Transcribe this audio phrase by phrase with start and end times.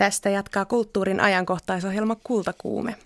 [0.00, 2.96] Tästä jatkaa kulttuurin ajankohtaisohjelma Kultakuume.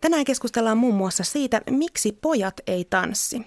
[0.00, 3.42] Tänään keskustellaan muun muassa siitä, miksi pojat ei tanssi.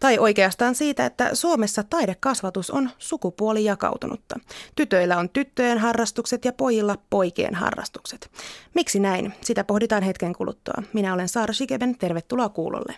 [0.00, 4.38] Tai oikeastaan siitä, että Suomessa taidekasvatus on sukupuoli jakautunutta.
[4.74, 8.30] Tytöillä on tyttöjen harrastukset ja pojilla poikien harrastukset.
[8.74, 9.34] Miksi näin?
[9.40, 10.82] Sitä pohditaan hetken kuluttua.
[10.92, 12.94] Minä olen Saara Shikeben, tervetuloa kuulolle.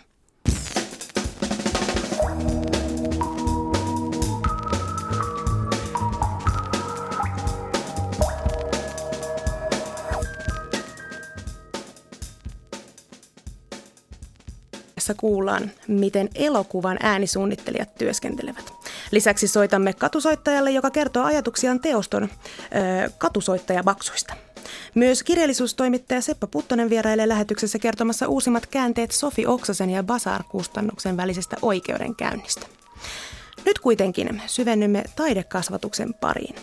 [15.09, 18.73] Jaksossa kuullaan, miten elokuvan äänisuunnittelijat työskentelevät.
[19.11, 24.33] Lisäksi soitamme katusoittajalle, joka kertoo ajatuksiaan teoston ö, katusoittajabaksuista.
[24.95, 32.78] Myös kirjallisuustoimittaja Seppo Puttonen vierailee lähetyksessä kertomassa uusimmat käänteet Sofi Oksasen ja Basar-kustannuksen välisestä oikeudenkäynnistä.
[33.69, 36.55] Nyt kuitenkin syvennymme taidekasvatuksen pariin.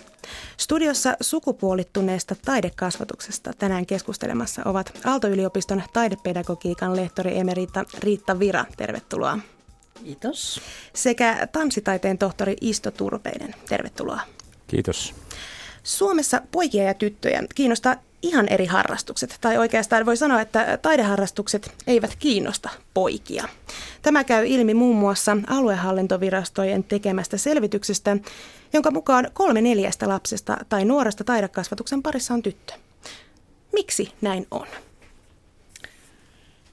[0.56, 8.64] Studiossa sukupuolittuneesta taidekasvatuksesta tänään keskustelemassa ovat Aalto-yliopiston taidepedagogiikan lehtori emerita Riitta Vira.
[8.77, 9.39] Tervetuloa.
[10.05, 10.61] Kiitos.
[10.94, 13.55] Sekä tanssitaiteen tohtori Isto Turpeinen.
[13.69, 14.20] Tervetuloa.
[14.66, 15.14] Kiitos.
[15.87, 22.17] Suomessa poikia ja tyttöjä kiinnostaa ihan eri harrastukset, tai oikeastaan voi sanoa, että taideharrastukset eivät
[22.19, 23.48] kiinnosta poikia.
[24.03, 28.17] Tämä käy ilmi muun muassa aluehallintovirastojen tekemästä selvityksestä,
[28.73, 32.75] jonka mukaan kolme neljästä lapsesta tai nuoresta taidekasvatuksen parissa on tyttö.
[33.73, 34.67] Miksi näin on?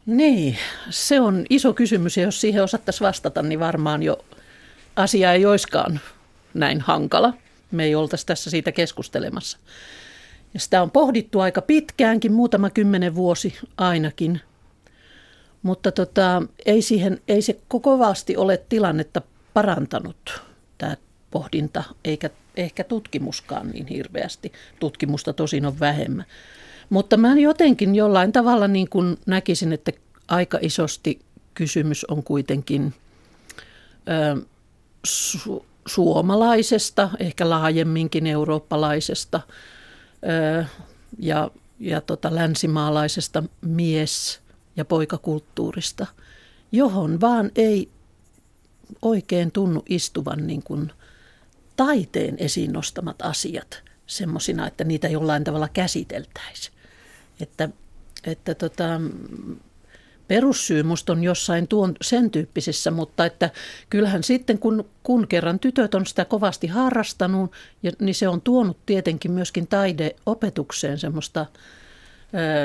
[0.06, 0.58] Niin,
[0.90, 4.26] se on iso kysymys ja jos siihen osattaisiin vastata, niin varmaan jo
[4.96, 6.00] asia ei olisikaan
[6.54, 7.34] näin hankala.
[7.74, 9.58] Me ei oltaisi tässä siitä keskustelemassa.
[10.54, 14.42] Ja sitä on pohdittu aika pitkäänkin, muutama kymmenen vuosi ainakin.
[15.64, 19.22] Mutta tota, ei, siihen, ei se kovasti ole tilannetta
[19.54, 20.42] parantanut,
[20.78, 20.98] tämä
[21.32, 24.52] pohdinta, eikä ehkä tutkimuskaan niin hirveästi.
[24.80, 26.26] Tutkimusta tosin on vähemmän.
[26.90, 29.92] Mutta mä jotenkin jollain tavalla niin kuin näkisin, että
[30.28, 31.20] aika isosti
[31.54, 32.94] kysymys on kuitenkin
[34.10, 34.42] ö,
[35.08, 39.42] su- suomalaisesta, ehkä laajemminkin eurooppalaisesta
[41.20, 44.40] ja, ja tota länsimaalaisesta mies-
[44.76, 46.08] ja poikakulttuurista,
[46.72, 47.90] johon vaan ei
[49.02, 50.92] oikein tunnu istuvan niin kuin–
[51.76, 56.78] taiteen esiin nostamat asiat semmoisina, että niitä jollain tavalla käsiteltäisiin.
[57.40, 57.70] Että,
[58.24, 59.02] että tota,
[60.28, 63.50] perussyy musta on jossain tuon, sen tyyppisessä, mutta että
[63.90, 67.52] kyllähän sitten kun, kun kerran tytöt on sitä kovasti harrastanut,
[67.84, 71.46] ja, niin se on tuonut tietenkin myöskin taideopetukseen semmoista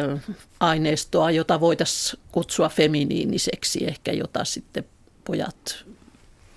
[0.04, 0.18] ö,
[0.60, 4.84] aineistoa, jota voitaisiin kutsua feminiiniseksi, ehkä jota sitten
[5.24, 5.84] pojat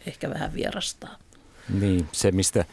[0.05, 1.17] ehkä vähän vierastaa.
[1.79, 2.65] Niin, se mistä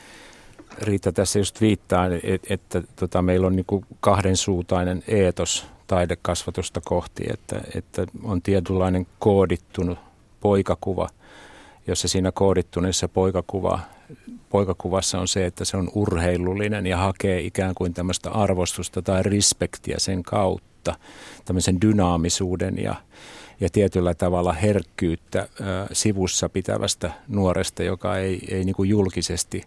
[0.82, 7.60] Riitta tässä just viittaa, että, että tota, meillä on niin kahdensuutainen eetos taidekasvatusta kohti, että,
[7.74, 9.98] että on tietynlainen koodittunut
[10.40, 11.08] poikakuva,
[11.86, 13.80] jossa siinä koodittuneessa poikakuva,
[14.48, 19.96] poikakuvassa on se, että se on urheilullinen ja hakee ikään kuin tämmöistä arvostusta tai respektiä
[19.98, 20.94] sen kautta,
[21.44, 22.94] tämmöisen dynaamisuuden ja
[23.60, 25.48] ja tietyllä tavalla herkkyyttä äh,
[25.92, 29.62] sivussa pitävästä nuoresta, joka ei, ei niin kuin julkisesti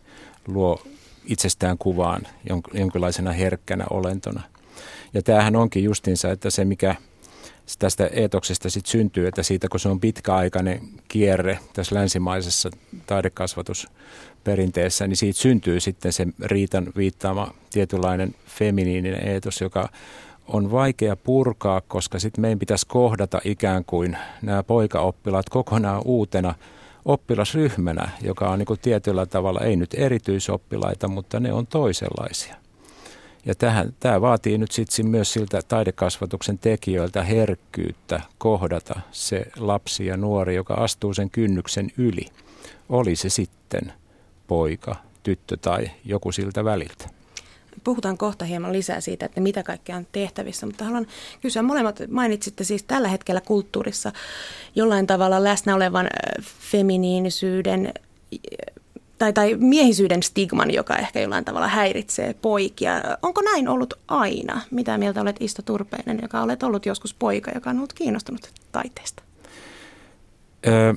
[0.48, 0.82] luo
[1.26, 2.22] itsestään kuvaan
[2.74, 4.42] jonkinlaisena herkkänä olentona.
[5.14, 6.96] Ja tämähän onkin justinsa, että se mikä
[7.80, 12.70] tästä eetoksesta sitten syntyy, että siitä kun se on pitkäaikainen kierre tässä länsimaisessa
[13.06, 19.90] taidekasvatusperinteessä, niin siitä syntyy sitten se Riitan viittaama tietynlainen feminiininen eetos, joka
[20.48, 26.56] on vaikea purkaa, koska sitten meidän pitäisi kohdata ikään kuin nämä poikaoppilaat kokonaan uutena
[27.06, 32.61] oppilasryhmänä, joka on niin kuin tietyllä tavalla, ei nyt erityisoppilaita, mutta ne on toisenlaisia.
[33.46, 40.18] Ja tähän, tämä vaatii nyt sitten myös siltä taidekasvatuksen tekijöiltä herkkyyttä kohdata se lapsi ja
[40.18, 42.26] nuori, joka astuu sen kynnyksen yli.
[42.90, 43.94] Oli se sitten
[44.48, 47.10] poika, tyttö tai joku siltä väliltä.
[47.84, 51.08] Puhutaan kohta hieman lisää siitä, että mitä kaikkea on tehtävissä, mutta haluan
[51.42, 54.12] kysyä, molemmat mainitsitte siis tällä hetkellä kulttuurissa
[54.76, 56.08] jollain tavalla läsnä olevan
[56.72, 57.94] feminiinisyyden
[59.22, 62.94] tai, tai miehisyyden stigman, joka ehkä jollain tavalla häiritsee poikia.
[63.22, 64.62] Onko näin ollut aina?
[64.72, 69.24] Mitä mieltä olet Isto Turpeinen, joka olet ollut joskus poika, joka on ollut kiinnostunut taiteesta?
[70.68, 70.94] Öö,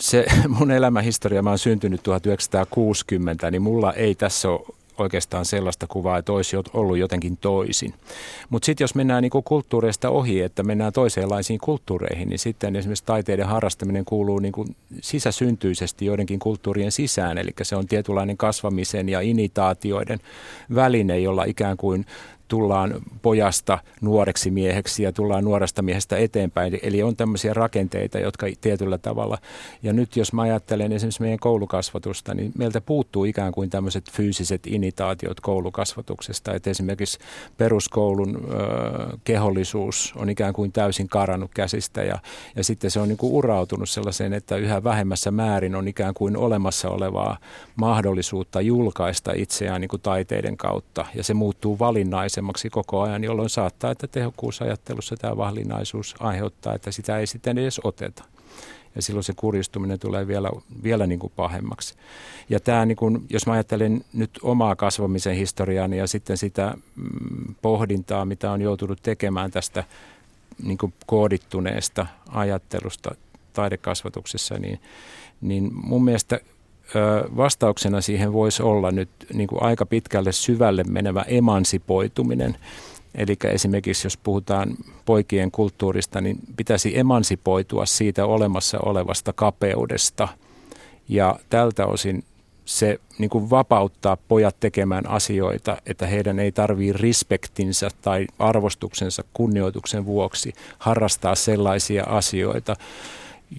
[0.00, 0.26] se
[0.58, 4.60] mun elämähistoria, mä oon syntynyt 1960, niin mulla ei tässä ole
[4.98, 7.94] oikeastaan sellaista kuvaa, että olisi ollut jotenkin toisin.
[8.48, 13.46] Mutta sitten jos mennään niinku kulttuureista ohi, että mennään toisenlaisiin kulttuureihin, niin sitten esimerkiksi taiteiden
[13.46, 14.64] harrastaminen kuuluu niinku
[15.00, 17.38] sisäsyntyisesti joidenkin kulttuurien sisään.
[17.38, 20.18] Eli se on tietynlainen kasvamisen ja initaatioiden
[20.74, 22.06] väline, jolla ikään kuin
[22.48, 26.78] tullaan pojasta nuoreksi mieheksi ja tullaan nuoresta miehestä eteenpäin.
[26.82, 29.38] Eli on tämmöisiä rakenteita, jotka tietyllä tavalla.
[29.82, 34.66] Ja nyt jos mä ajattelen esimerkiksi meidän koulukasvatusta, niin meiltä puuttuu ikään kuin tämmöiset fyysiset
[34.66, 36.54] initaatiot koulukasvatuksesta.
[36.54, 37.18] Että esimerkiksi
[37.56, 42.18] peruskoulun ö, kehollisuus on ikään kuin täysin karannut käsistä ja,
[42.56, 46.36] ja sitten se on niin kuin urautunut sellaiseen, että yhä vähemmässä määrin on ikään kuin
[46.36, 47.36] olemassa olevaa
[47.76, 51.78] mahdollisuutta julkaista itseään niin kuin taiteiden kautta ja se muuttuu
[52.36, 57.80] valinnaisemmaksi koko ajan, jolloin saattaa, että tehokkuusajattelussa tämä valinnaisuus aiheuttaa, että sitä ei sitten edes
[57.84, 58.24] oteta.
[58.94, 60.50] Ja silloin se kuristuminen tulee vielä,
[60.82, 61.94] vielä niin kuin pahemmaksi.
[62.48, 67.54] Ja tämä, niin kuin, jos mä ajattelen nyt omaa kasvamisen historiaani ja sitten sitä mm,
[67.62, 69.84] pohdintaa, mitä on joutunut tekemään tästä
[70.62, 73.14] niin kuin koodittuneesta ajattelusta
[73.52, 74.80] taidekasvatuksessa, niin,
[75.40, 76.40] niin mun mielestä
[77.36, 82.56] vastauksena siihen voisi olla nyt niin kuin aika pitkälle syvälle menevä emansipoituminen.
[83.14, 90.28] Eli esimerkiksi jos puhutaan poikien kulttuurista, niin pitäisi emansipoitua siitä olemassa olevasta kapeudesta.
[91.08, 92.24] Ja tältä osin
[92.64, 100.06] se niin kuin vapauttaa pojat tekemään asioita, että heidän ei tarvitse respektinsä tai arvostuksensa kunnioituksen
[100.06, 102.76] vuoksi harrastaa sellaisia asioita,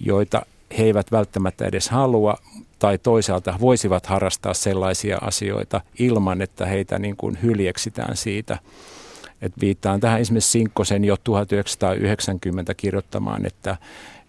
[0.04, 0.46] joita
[0.78, 2.36] he eivät välttämättä edes halua,
[2.78, 8.58] tai toisaalta voisivat harrastaa sellaisia asioita ilman, että heitä niin kuin hyljeksitään siitä.
[9.42, 13.76] Et viittaan tähän esimerkiksi Sinkkosen jo 1990 kirjoittamaan, että,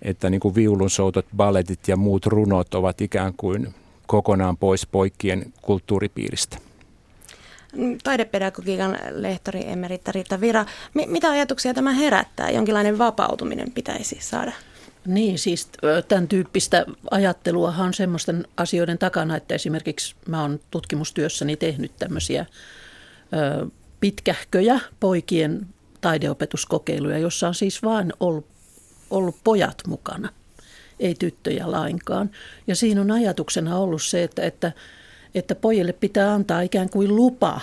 [0.01, 3.73] että niin kuin viulunsoutot, balletit ja muut runot ovat ikään kuin
[4.07, 6.57] kokonaan pois poikkien kulttuuripiiristä.
[8.03, 12.49] Taidepedagogiikan lehtori emerita Riitta Vira, mitä ajatuksia tämä herättää?
[12.49, 14.51] Jonkinlainen vapautuminen pitäisi saada?
[15.09, 15.69] Niin, siis
[16.07, 22.45] tämän tyyppistä ajatteluahan on semmoisten asioiden takana, että esimerkiksi mä oon tutkimustyössäni tehnyt tämmöisiä
[23.99, 25.67] pitkähköjä poikien
[26.01, 28.45] taideopetuskokeiluja, jossa on siis vain ollut,
[29.09, 30.29] ollut pojat mukana,
[30.99, 32.29] ei tyttöjä lainkaan.
[32.67, 34.71] Ja siinä on ajatuksena ollut se, että, että,
[35.35, 37.61] että pojille pitää antaa ikään kuin lupa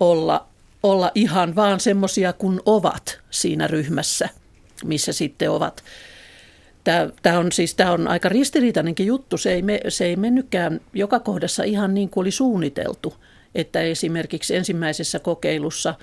[0.00, 0.46] olla,
[0.82, 4.28] olla ihan vaan semmoisia kuin ovat siinä ryhmässä,
[4.84, 5.84] missä sitten ovat
[7.22, 9.36] Tämä, on siis tämä on aika ristiriitainenkin juttu.
[9.36, 13.14] Se ei, me, se ei mennytkään joka kohdassa ihan niin kuin oli suunniteltu.
[13.54, 15.94] Että esimerkiksi ensimmäisessä kokeilussa,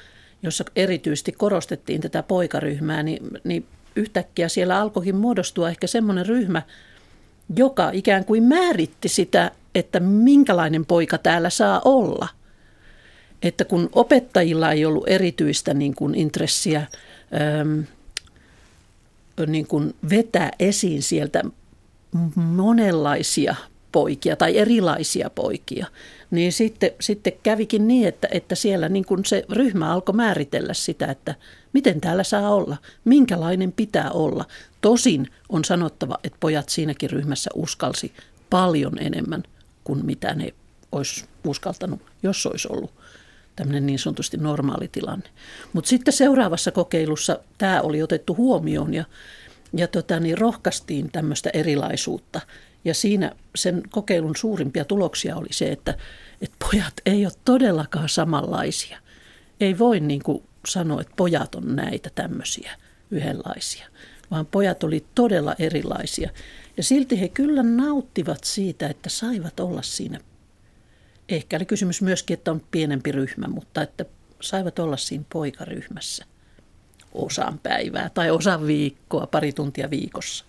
[0.43, 6.61] jossa erityisesti korostettiin tätä poikaryhmää, niin, niin yhtäkkiä siellä alkoikin muodostua ehkä semmoinen ryhmä,
[7.55, 12.27] joka ikään kuin määritti sitä, että minkälainen poika täällä saa olla.
[13.43, 16.87] Että kun opettajilla ei ollut erityistä niin kuin intressiä
[19.45, 21.43] niin kuin vetää esiin sieltä
[22.35, 23.55] monenlaisia
[23.91, 25.87] poikia tai erilaisia poikia,
[26.31, 31.05] niin sitten, sitten kävikin niin, että, että siellä niin kuin se ryhmä alkoi määritellä sitä,
[31.05, 31.35] että
[31.73, 34.45] miten täällä saa olla, minkälainen pitää olla.
[34.81, 38.13] Tosin on sanottava, että pojat siinäkin ryhmässä uskalsi
[38.49, 39.43] paljon enemmän
[39.83, 40.53] kuin mitä ne
[40.91, 42.91] olisi uskaltanut, jos olisi ollut
[43.57, 45.29] tämmöinen niin sanotusti normaali tilanne.
[45.73, 49.05] Mutta sitten seuraavassa kokeilussa tämä oli otettu huomioon ja,
[49.73, 52.41] ja tota, niin rohkaistiin tämmöistä erilaisuutta.
[52.85, 55.97] Ja siinä sen kokeilun suurimpia tuloksia oli se, että,
[56.41, 58.99] että pojat ei ole todellakaan samanlaisia.
[59.59, 62.71] Ei voi niin kuin sanoa, että pojat on näitä tämmöisiä
[63.11, 63.87] yhdenlaisia,
[64.31, 66.29] vaan pojat oli todella erilaisia.
[66.77, 70.19] Ja silti he kyllä nauttivat siitä, että saivat olla siinä
[71.29, 74.05] Ehkä oli kysymys myöskin, että on pienempi ryhmä, mutta että
[74.41, 76.25] saivat olla siinä poikaryhmässä
[77.13, 80.45] osan päivää tai osan viikkoa, pari tuntia viikossa.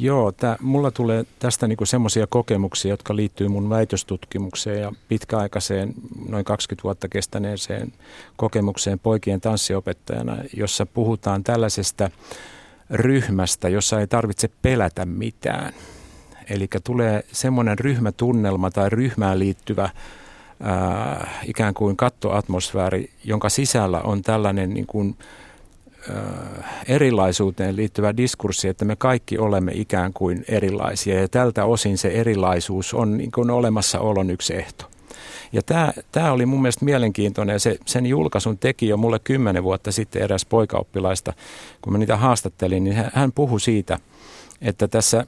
[0.00, 5.94] Joo, tää, mulla tulee tästä niinku semmoisia kokemuksia, jotka liittyy mun väitöstutkimukseen ja pitkäaikaiseen,
[6.28, 7.92] noin 20 vuotta kestäneeseen
[8.36, 12.10] kokemukseen poikien tanssiopettajana, jossa puhutaan tällaisesta
[12.90, 15.72] ryhmästä, jossa ei tarvitse pelätä mitään–
[16.50, 19.90] Eli tulee semmoinen ryhmätunnelma tai ryhmään liittyvä
[20.62, 25.16] ää, ikään kuin kattoatmosfääri, jonka sisällä on tällainen niin kuin,
[26.14, 32.08] ää, erilaisuuteen liittyvä diskurssi, että me kaikki olemme ikään kuin erilaisia ja tältä osin se
[32.08, 34.84] erilaisuus on niin kuin olemassaolon yksi ehto.
[35.52, 39.62] Ja tämä, tämä oli mun mielestä mielenkiintoinen ja se, sen julkaisun teki jo mulle kymmenen
[39.62, 41.32] vuotta sitten eräs poikaoppilaista,
[41.82, 43.98] kun mä niitä haastattelin, niin hän puhui siitä,
[44.62, 45.26] että tässä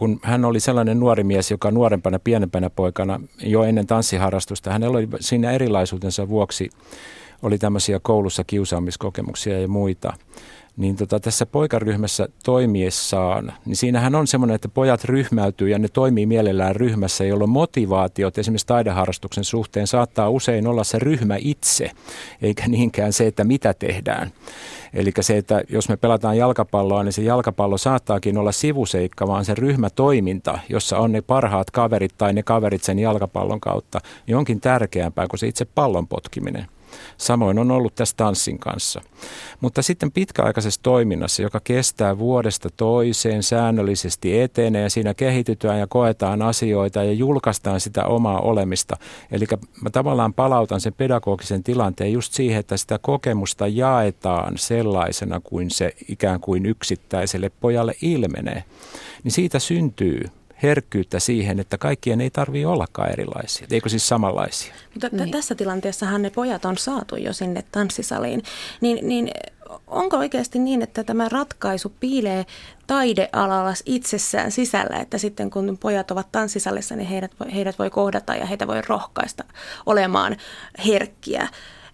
[0.00, 5.08] kun hän oli sellainen nuori mies, joka nuorempana, pienempänä poikana jo ennen tanssiharrastusta, hänellä oli
[5.20, 6.70] siinä erilaisuutensa vuoksi
[7.42, 10.12] oli tämmöisiä koulussa kiusaamiskokemuksia ja muita,
[10.80, 16.26] niin tota, tässä poikaryhmässä toimiessaan, niin siinähän on semmoinen, että pojat ryhmäytyy ja ne toimii
[16.26, 21.90] mielellään ryhmässä, jolloin motivaatiot esimerkiksi taideharrastuksen suhteen saattaa usein olla se ryhmä itse,
[22.42, 24.30] eikä niinkään se, että mitä tehdään.
[24.94, 29.54] Eli se, että jos me pelataan jalkapalloa, niin se jalkapallo saattaakin olla sivuseikka, vaan se
[29.54, 35.26] ryhmätoiminta, jossa on ne parhaat kaverit tai ne kaverit sen jalkapallon kautta, niin onkin tärkeämpää
[35.26, 36.66] kuin se itse pallon potkiminen.
[37.16, 39.00] Samoin on ollut tässä tanssin kanssa.
[39.60, 46.42] Mutta sitten pitkäaikaisessa toiminnassa, joka kestää vuodesta toiseen, säännöllisesti etenee ja siinä kehitytään ja koetaan
[46.42, 48.96] asioita ja julkaistaan sitä omaa olemista.
[49.32, 49.46] Eli
[49.82, 55.94] mä tavallaan palautan sen pedagogisen tilanteen just siihen, että sitä kokemusta jaetaan sellaisena kuin se
[56.08, 58.64] ikään kuin yksittäiselle pojalle ilmenee.
[59.24, 60.24] Niin siitä syntyy
[60.62, 64.74] herkkyyttä siihen, että kaikkien ei tarvitse ollakaan erilaisia, eikö siis samanlaisia.
[64.94, 65.30] Mutta niin.
[65.30, 68.42] tässä tilanteessahan ne pojat on saatu jo sinne tanssisaliin,
[68.80, 69.30] niin, niin
[69.86, 72.46] onko oikeasti niin, että tämä ratkaisu piilee
[72.86, 78.46] taidealalla itsessään sisällä, että sitten kun pojat ovat tanssisalissa, niin heidät, heidät voi kohdata ja
[78.46, 79.44] heitä voi rohkaista
[79.86, 80.36] olemaan
[80.86, 81.48] herkkiä.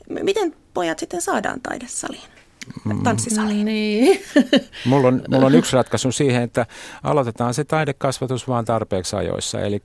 [0.09, 2.36] Miten pojat sitten saadaan taidesaliin?
[2.85, 3.03] Mm.
[3.03, 3.65] tanssisaliin.
[3.65, 4.21] Niin.
[4.87, 6.67] mulla, on, mulla on yksi ratkaisu siihen, että
[7.03, 9.61] aloitetaan se taidekasvatus vaan tarpeeksi ajoissa.
[9.61, 9.81] Eli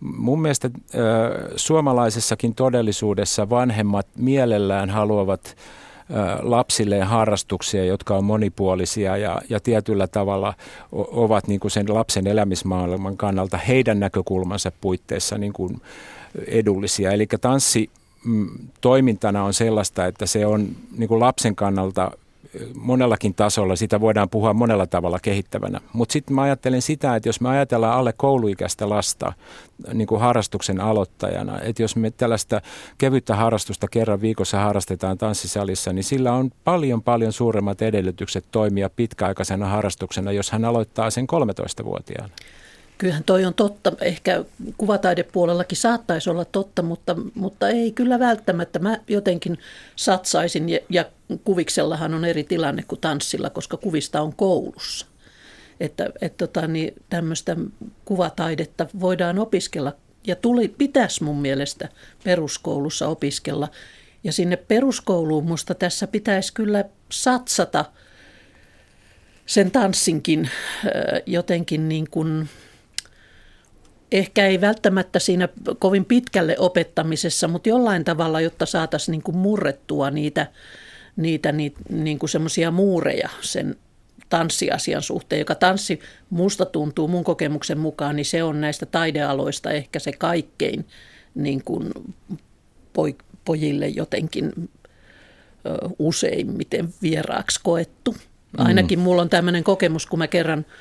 [0.00, 1.00] mun mielestä äh,
[1.56, 5.56] suomalaisessakin todellisuudessa vanhemmat mielellään haluavat
[6.42, 10.54] lapsilleen harrastuksia, jotka on monipuolisia ja, ja tietyllä tavalla
[10.92, 15.82] ovat niin kuin sen lapsen elämismaailman kannalta heidän näkökulmansa puitteissa niin kuin
[16.46, 17.10] edullisia.
[17.10, 18.03] Eli tanssi Mm,
[18.80, 22.10] toimintana on sellaista, että se on niin kuin lapsen kannalta
[22.74, 25.80] monellakin tasolla, sitä voidaan puhua monella tavalla kehittävänä.
[25.92, 29.32] Mutta sitten mä ajattelen sitä, että jos me ajatellaan alle kouluikäistä lasta
[29.94, 32.60] niin kuin harrastuksen aloittajana, että jos me tällaista
[32.98, 39.66] kevyttä harrastusta kerran viikossa harrastetaan tanssisalissa, niin sillä on paljon paljon suuremmat edellytykset toimia pitkäaikaisena
[39.66, 42.34] harrastuksena, jos hän aloittaa sen 13-vuotiaana.
[42.98, 43.92] Kyllähän toi on totta.
[44.00, 44.44] Ehkä
[44.78, 48.78] kuvataidepuolellakin saattaisi olla totta, mutta, mutta ei kyllä välttämättä.
[48.78, 49.58] Mä jotenkin
[49.96, 51.04] satsaisin ja, ja
[51.44, 55.06] kuviksellahan on eri tilanne kuin tanssilla, koska kuvista on koulussa.
[55.80, 57.56] Että et tota, niin tämmöistä
[58.04, 59.92] kuvataidetta voidaan opiskella
[60.26, 61.88] ja tuli, pitäisi mun mielestä
[62.24, 63.68] peruskoulussa opiskella.
[64.24, 67.84] Ja sinne peruskouluun musta tässä pitäisi kyllä satsata
[69.46, 70.50] sen tanssinkin
[71.26, 72.48] jotenkin niin kuin–
[74.14, 80.10] ehkä ei välttämättä siinä kovin pitkälle opettamisessa, mutta jollain tavalla, jotta saataisiin niin kuin murrettua
[80.10, 80.46] niitä,
[81.16, 83.76] niitä, niitä niin kuin semmoisia muureja sen
[84.28, 89.98] tanssiasian suhteen, joka tanssi musta tuntuu mun kokemuksen mukaan, niin se on näistä taidealoista ehkä
[89.98, 90.86] se kaikkein
[91.34, 91.90] niin kuin
[93.44, 94.52] pojille jotenkin
[95.98, 98.16] useimmiten vieraaksi koettu.
[98.58, 100.66] Ainakin mulla on tämmöinen kokemus, kun mä kerran–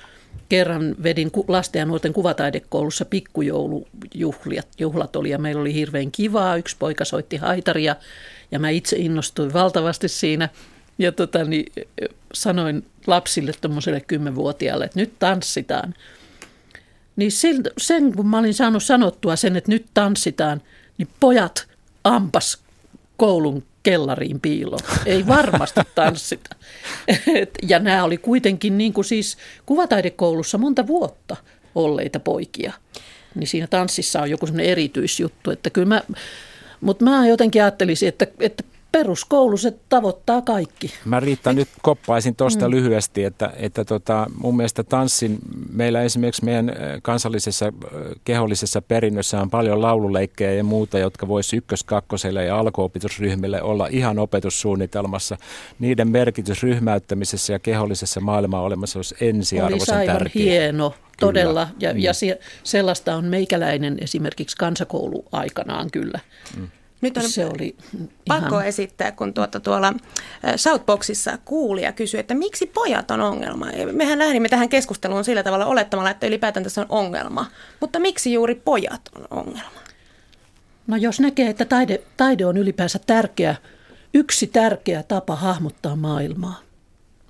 [0.50, 6.56] kerran vedin lasten ja nuorten kuvataidekoulussa pikkujoulujuhlat juhlat oli ja meillä oli hirveän kivaa.
[6.56, 7.96] Yksi poika soitti haitaria
[8.52, 10.50] ja mä itse innostuin valtavasti siinä.
[10.98, 11.72] Ja tota, niin,
[12.34, 15.94] sanoin lapsille tuommoiselle kymmenvuotiaalle, että nyt tanssitaan.
[17.16, 17.32] Niin
[17.78, 20.62] sen kun mä olin saanut sanottua sen, että nyt tanssitaan,
[20.98, 21.68] niin pojat
[22.04, 22.63] ampas
[23.18, 24.80] koulun kellariin piiloon.
[25.06, 26.56] Ei varmasti tanssita.
[27.70, 31.36] ja nämä oli kuitenkin niin kuin siis kuvataidekoulussa monta vuotta
[31.76, 32.74] olleita poikia.
[33.36, 36.02] Niin siinä tanssissa on joku semmoinen erityisjuttu, että kyllä mä,
[36.82, 40.94] mutta mä jotenkin ajattelisin, että, että peruskoulu se tavoittaa kaikki.
[41.06, 42.72] Mä Riitta nyt koppaisin tuosta mm.
[42.72, 45.38] lyhyesti, että, että tota, mun mielestä tanssin,
[45.72, 46.72] meillä esimerkiksi meidän
[47.02, 47.74] kansallisessa
[48.24, 54.20] kehollisessa perinnössä on paljon laululeikkejä ja muuta, jotka voisi ykkös-, kakkoselle ja alkuopetusryhmille olla ihan
[54.20, 55.38] opetussuunnitelmassa.
[55.80, 60.44] Niiden merkitys ryhmäyttämisessä ja kehollisessa maailman olemassa olisi ensiarvoisen Olisi aivan tärkeä.
[60.44, 61.66] hieno, todella.
[61.66, 61.78] Kyllä.
[61.80, 62.00] Ja, mm.
[62.00, 66.20] ja se, sellaista on meikäläinen esimerkiksi kansakoulu aikanaan kyllä.
[66.58, 66.68] Mm.
[67.04, 67.76] Nyt on se oli
[68.28, 68.66] pakko ihan...
[68.66, 69.94] esittää, kun tuota tuolla
[70.56, 73.68] Southboxissa kuulija kysyi, että miksi pojat on ongelma.
[73.92, 77.46] Mehän lähdimme tähän keskusteluun sillä tavalla olettamalla, että ylipäätään tässä on ongelma.
[77.80, 79.84] Mutta miksi juuri pojat on ongelma?
[80.88, 83.56] No jos näkee, että taide, taide on ylipäänsä tärkeä,
[84.14, 86.60] yksi tärkeä tapa hahmottaa maailmaa.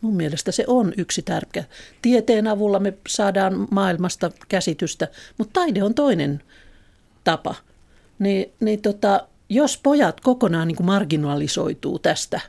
[0.01, 1.63] Mun mielestä se on yksi tärkeä.
[2.01, 6.42] Tieteen avulla me saadaan maailmasta käsitystä, mutta taide on toinen
[7.24, 7.56] tapa.
[8.20, 12.42] Niin, niin tota, jos pojat kokonaan niin kuin marginalisoituu tästä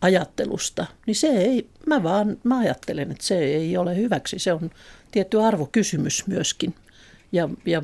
[0.00, 4.38] ajattelusta, niin se ei, mä vaan mä ajattelen, että se ei ole hyväksi.
[4.38, 4.70] Se on
[5.10, 6.74] tietty arvokysymys myöskin.
[7.32, 7.82] Ja, ja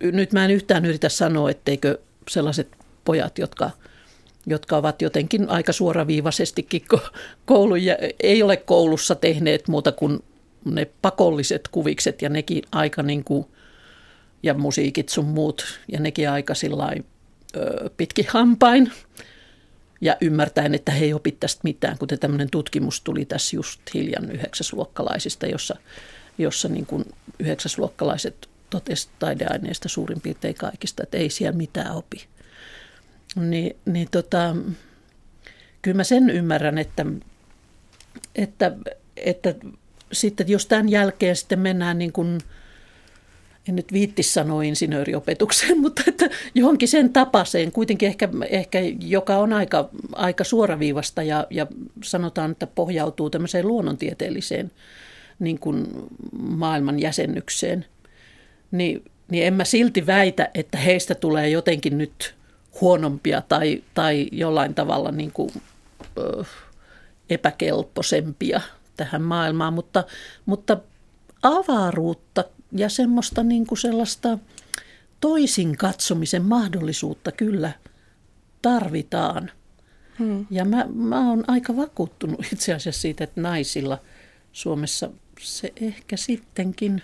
[0.00, 1.98] nyt mä en yhtään yritä sanoa, etteikö
[2.30, 2.68] sellaiset
[3.04, 3.70] pojat, jotka,
[4.46, 6.82] jotka ovat jotenkin aika suoraviivaisestikin
[7.44, 7.74] koulu,
[8.20, 10.24] ei ole koulussa tehneet muuta kuin
[10.64, 13.46] ne pakolliset kuvikset ja nekin aika niin kuin,
[14.42, 17.06] ja musiikit sun muut, ja nekin aika sillain,
[17.96, 18.92] pitki hampain
[20.00, 24.30] ja ymmärtäen, että he ei opi tästä mitään, kuten tämmöinen tutkimus tuli tässä just hiljan
[24.30, 25.76] yhdeksäsluokkalaisista, jossa,
[26.38, 27.04] jossa niin kuin
[27.38, 32.26] yhdeksäsluokkalaiset totesivat taideaineista suurin piirtein kaikista, että ei siellä mitään opi.
[33.36, 34.56] Niin, niin tota,
[35.82, 37.06] kyllä mä sen ymmärrän, että,
[38.34, 38.72] että,
[39.16, 39.54] että
[40.12, 42.38] sitten jos tämän jälkeen sitten mennään niin kuin,
[43.68, 49.52] en nyt viitti sanoa insinööriopetukseen, mutta että johonkin sen tapaseen, kuitenkin ehkä, ehkä joka on
[49.52, 51.66] aika, aika suoraviivasta ja, ja
[52.04, 54.70] sanotaan, että pohjautuu tämmöiseen luonnontieteelliseen
[55.38, 55.86] niin kuin
[56.38, 57.86] maailman jäsennykseen,
[58.70, 62.34] niin, niin en mä silti väitä, että heistä tulee jotenkin nyt
[62.80, 65.50] huonompia tai, tai jollain tavalla niin kuin,
[66.18, 66.44] ö,
[67.30, 68.60] epäkelpoisempia
[68.96, 70.04] tähän maailmaan, mutta,
[70.46, 70.76] mutta
[71.42, 74.38] avaruutta ja semmoista niin kuin sellaista
[75.20, 77.72] toisin katsomisen mahdollisuutta kyllä
[78.62, 79.50] tarvitaan.
[80.18, 80.46] Hmm.
[80.50, 83.98] Ja mä, mä oon aika vakuuttunut itse asiassa siitä, että naisilla
[84.52, 85.10] Suomessa
[85.40, 87.02] se ehkä sittenkin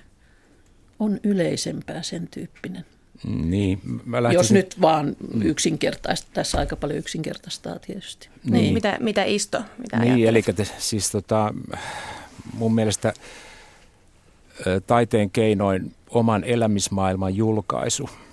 [0.99, 2.85] on yleisempää sen tyyppinen.
[3.25, 4.39] Niin, mä lähtisin...
[4.39, 8.29] Jos nyt vaan yksinkertaista, tässä aika paljon yksinkertaistaa tietysti.
[8.45, 8.53] Niin.
[8.53, 8.75] niin.
[8.75, 11.55] Mitä, mitä Isto, mitä Niin, eli te, siis tota,
[12.53, 13.13] mun mielestä
[14.87, 18.11] taiteen keinoin oman elämismaailman julkaisu–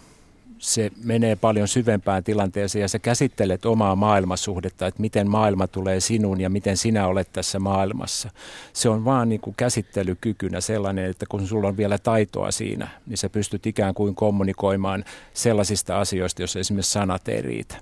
[0.62, 6.42] se menee paljon syvempään tilanteeseen ja sä käsittelet omaa maailmasuhdetta, että miten maailma tulee sinun
[6.42, 8.30] ja miten sinä olet tässä maailmassa.
[8.74, 13.18] Se on vaan niin kuin käsittelykykynä sellainen, että kun sulla on vielä taitoa siinä, niin
[13.18, 17.75] sä pystyt ikään kuin kommunikoimaan sellaisista asioista, jos esimerkiksi sanat ei riitä.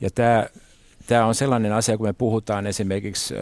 [0.00, 0.46] Ja tämä
[1.06, 3.34] tämä on sellainen asia, kun me puhutaan esimerkiksi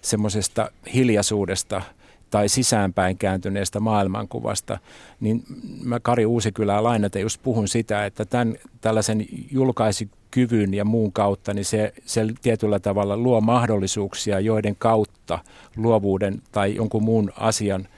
[0.00, 1.82] semmoisesta hiljaisuudesta–
[2.32, 4.78] tai sisäänpäin kääntyneestä maailmankuvasta,
[5.20, 5.42] niin
[5.84, 11.64] mä Kari Uusikylää lainata just puhun sitä, että tämän, tällaisen julkaisikyvyn ja muun kautta, niin
[11.64, 15.38] se, se tietyllä tavalla luo mahdollisuuksia, joiden kautta
[15.76, 17.88] luovuuden tai jonkun muun asian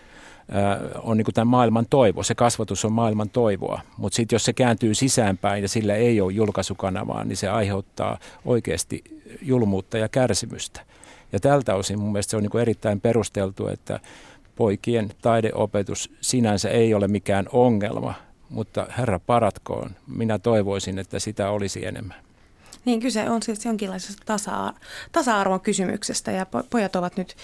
[1.03, 2.23] on niin kuin tämän maailman toivo.
[2.23, 6.33] Se kasvatus on maailman toivoa, mutta sitten jos se kääntyy sisäänpäin ja sillä ei ole
[6.33, 9.05] julkaisukanavaa, niin se aiheuttaa oikeasti
[9.43, 10.81] julmuutta ja kärsimystä.
[11.35, 14.01] Ja tältä osin mun mielestä se on niin kuin erittäin perusteltu, että
[14.57, 18.15] poikien taideopetus sinänsä ei ole mikään ongelma,
[18.49, 22.17] mutta herra paratkoon, minä toivoisin, että sitä olisi enemmän.
[22.85, 24.75] Niin kyse on siis jonkinlaisesta tasa-
[25.13, 27.37] tasa-arvon kysymyksestä ja pojat ovat nyt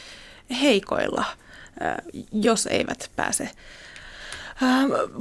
[0.61, 1.25] heikoilla,
[2.33, 3.51] jos eivät pääse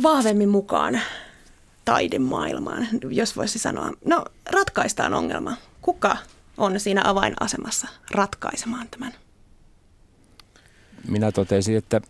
[0.03, 1.01] vahvemmin mukaan
[1.85, 3.91] taidemaailmaan, jos voisi sanoa.
[4.05, 5.57] No, ratkaistaan ongelma.
[5.81, 6.17] Kuka
[6.59, 9.13] on siinä avainasemassa ratkaisemaan tämän?
[11.07, 12.01] Minä totesin, että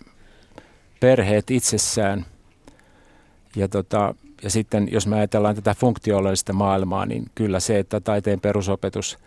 [0.99, 2.25] perheet itsessään
[3.55, 8.39] ja, tota, ja sitten jos me ajatellaan tätä funktionaalista maailmaa, niin kyllä se, että taiteen
[8.39, 9.17] perusopetus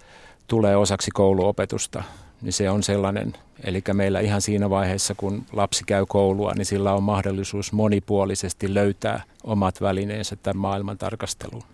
[0.47, 2.03] tulee osaksi kouluopetusta,
[2.43, 3.33] niin se on sellainen,
[3.65, 9.23] eli meillä ihan siinä vaiheessa, kun lapsi käy koulua, niin sillä on mahdollisuus monipuolisesti löytää
[9.45, 11.65] omat välineensä tämän maailman tarkasteluun.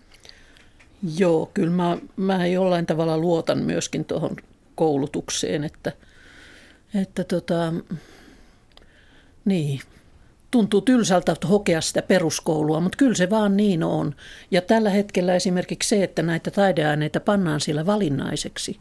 [1.17, 4.35] Joo, kyllä mä, mä jollain tavalla luotan myöskin tuohon
[4.75, 5.91] koulutukseen, että,
[6.95, 7.73] että tota,
[9.45, 9.79] niin,
[10.51, 14.15] tuntuu tylsältä hokea sitä peruskoulua, mutta kyllä se vaan niin on.
[14.51, 18.79] Ja tällä hetkellä esimerkiksi se, että näitä taideaineita pannaan sillä valinnaiseksi,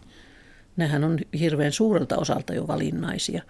[0.77, 3.43] nehän on hirveän suurelta osalta jo valinnaisia,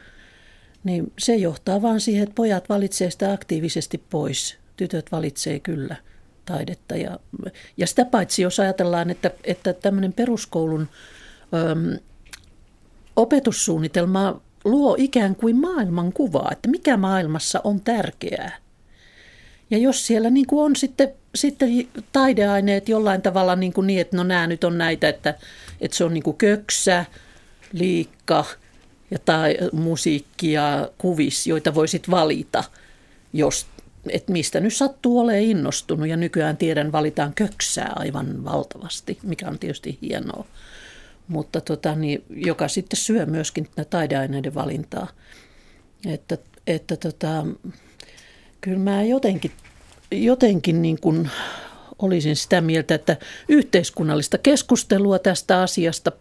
[0.84, 4.58] niin se johtaa vaan siihen, että pojat valitsee sitä aktiivisesti pois.
[4.76, 5.96] Tytöt valitsee kyllä–
[6.48, 6.96] taidetta.
[6.96, 7.18] Ja,
[7.76, 10.88] ja sitä paitsi, jos ajatellaan, että, että tämmöinen peruskoulun
[11.54, 12.00] ö,
[13.16, 18.56] opetussuunnitelma luo ikään kuin maailmankuvaa, että mikä maailmassa on tärkeää.
[19.70, 21.68] Ja jos siellä niin kuin on sitten, sitten
[22.12, 25.34] taideaineet jollain tavalla niin, kuin niin, että no nämä nyt on näitä, että,
[25.80, 27.04] että se on niin kuin köksä,
[27.72, 28.44] liikka
[29.10, 32.64] ja tai musiikki ja kuvis, joita voisit valita,
[33.32, 33.66] jos
[34.12, 39.58] että mistä nyt sattuu olemaan innostunut ja nykyään tiedän valitaan köksää aivan valtavasti, mikä on
[39.58, 40.44] tietysti hienoa.
[41.28, 45.08] Mutta tota, niin, joka sitten syö myöskin taideaineiden valintaa.
[46.06, 47.46] Että, että tota,
[48.60, 49.50] kyllä mä jotenkin,
[50.10, 51.30] jotenkin niin kuin
[51.98, 53.16] olisin sitä mieltä, että
[53.48, 56.12] yhteiskunnallista keskustelua tästä asiasta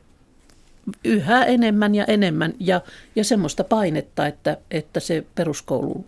[1.03, 2.81] yhä enemmän ja enemmän ja,
[3.15, 6.05] ja semmoista painetta, että, että se peruskoulu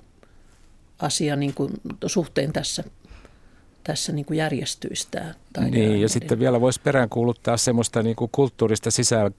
[1.00, 1.72] asia niin kuin
[2.06, 2.84] suhteen tässä
[3.84, 5.34] tässä niin kuin järjestyisi tämä
[5.70, 9.32] Niin, ja sitten vielä voisi peräänkuuluttaa semmoista niin kuin kulttuurista sisään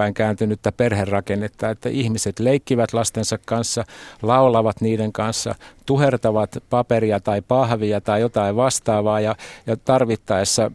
[0.00, 3.84] päin kääntynyttä perherakennetta, että ihmiset leikkivät lastensa kanssa,
[4.22, 5.54] laulavat niiden kanssa,
[5.86, 9.34] tuhertavat paperia tai pahvia tai jotain vastaavaa ja,
[9.66, 10.70] ja tarvittaessa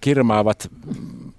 [0.00, 0.70] kirmaavat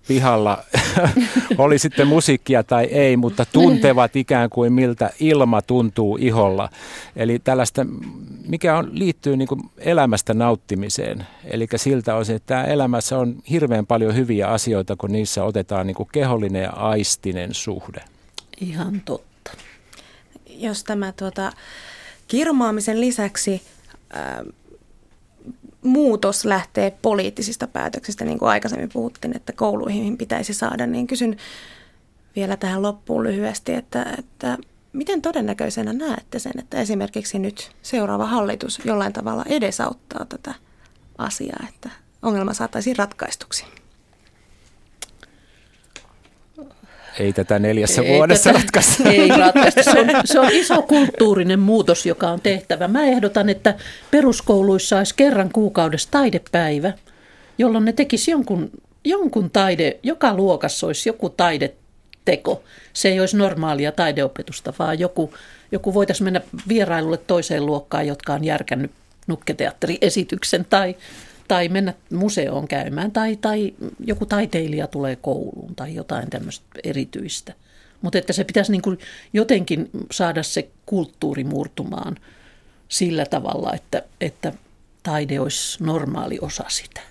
[0.10, 0.64] pihalla,
[1.58, 6.70] oli sitten musiikkia tai ei, mutta tuntevat ikään kuin miltä ilma tuntuu iholla.
[7.16, 7.86] Eli tällaista,
[8.48, 11.28] mikä on, liittyy niin kuin elämästä nauttimiseen.
[11.44, 15.96] Eli siltä osin, että tämä elämässä on hirveän paljon hyviä asioita, kun niissä otetaan niin
[15.96, 18.04] kuin kehollinen ja aistinen suhde.
[18.62, 19.52] Ihan totta.
[20.48, 21.52] Jos tämä tuota,
[22.28, 23.62] kirmaamisen lisäksi...
[24.16, 24.46] Äh,
[25.82, 31.38] muutos lähtee poliittisista päätöksistä, niin kuin aikaisemmin puhuttiin, että kouluihin pitäisi saada, niin kysyn
[32.36, 34.58] vielä tähän loppuun lyhyesti, että, että
[34.94, 40.54] miten todennäköisenä näette sen, että esimerkiksi nyt seuraava hallitus jollain tavalla edesauttaa tätä
[41.18, 41.90] asiaa, että
[42.22, 43.66] ongelma saataisiin ratkaistuksi?
[47.20, 49.10] Ei tätä neljässä ei vuodessa tätä, ratkaista.
[49.10, 49.84] Ei ratkaista.
[49.84, 52.88] Se on, se on iso kulttuurinen muutos, joka on tehtävä.
[52.88, 53.76] Mä ehdotan, että
[54.12, 56.94] peruskouluissa olisi kerran kuukaudessa taidepäivä,
[57.58, 58.70] jolloin ne tekisi jonkun,
[59.04, 62.64] jonkun taide, joka luokassa olisi joku taideteko.
[62.94, 65.34] Se ei olisi normaalia taideopetusta, vaan joku,
[65.72, 68.92] joku voitaisiin mennä vierailulle toiseen luokkaan, jotka on järkännyt
[69.28, 70.96] nukketeatteriesityksen tai
[71.50, 77.54] tai mennä museoon käymään, tai, tai joku taiteilija tulee kouluun tai jotain tämmöistä erityistä.
[78.02, 79.00] Mutta että se pitäisi niin kuin
[79.34, 82.16] jotenkin saada se kulttuuri murtumaan
[82.88, 84.54] sillä tavalla, että, että
[85.04, 87.02] taide olisi normaali osa sitä.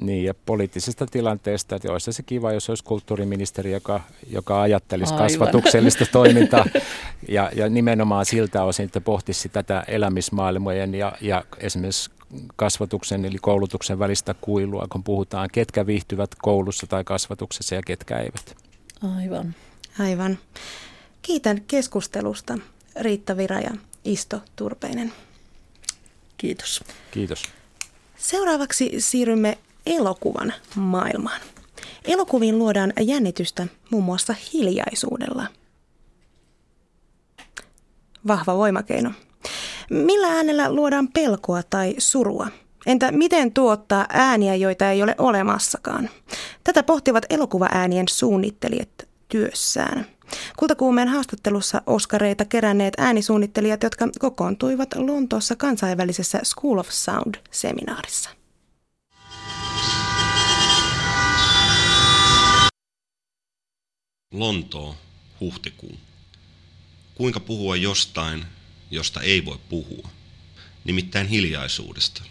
[0.00, 5.26] Niin, ja poliittisesta tilanteesta, että olisi se kiva, jos olisi kulttuuriministeri, joka, joka ajattelisi Aivan.
[5.26, 6.64] kasvatuksellista toimintaa
[7.28, 12.10] ja, ja nimenomaan siltä osin, että pohtisi tätä elämismaailmojen ja, ja esimerkiksi
[12.56, 18.56] kasvatuksen eli koulutuksen välistä kuilua, kun puhutaan, ketkä viihtyvät koulussa tai kasvatuksessa ja ketkä eivät.
[19.18, 19.54] Aivan.
[19.98, 20.38] Aivan.
[21.22, 22.58] Kiitän keskustelusta
[23.00, 23.70] Riitta Vira ja
[24.04, 25.12] Isto Turpeinen.
[26.36, 26.84] Kiitos.
[27.10, 27.42] Kiitos.
[28.18, 31.40] Seuraavaksi siirrymme elokuvan maailmaan.
[32.04, 35.46] Elokuviin luodaan jännitystä muun muassa hiljaisuudella.
[38.26, 39.12] Vahva voimakeino.
[39.90, 42.48] Millä äänellä luodaan pelkoa tai surua?
[42.86, 46.10] Entä miten tuottaa ääniä, joita ei ole olemassakaan?
[46.64, 48.88] Tätä pohtivat elokuvaäänien suunnittelijat
[49.28, 50.06] työssään.
[50.56, 58.30] Kultakuumeen haastattelussa Oskareita keränneet äänisuunnittelijat, jotka kokoontuivat Lontoossa kansainvälisessä School of Sound-seminaarissa.
[64.32, 64.94] Lontoo,
[65.40, 65.96] huhtikuu.
[67.14, 68.44] Kuinka puhua jostain,
[68.94, 70.10] josta ei voi puhua,
[70.84, 72.22] nimittäin hiljaisuudesta.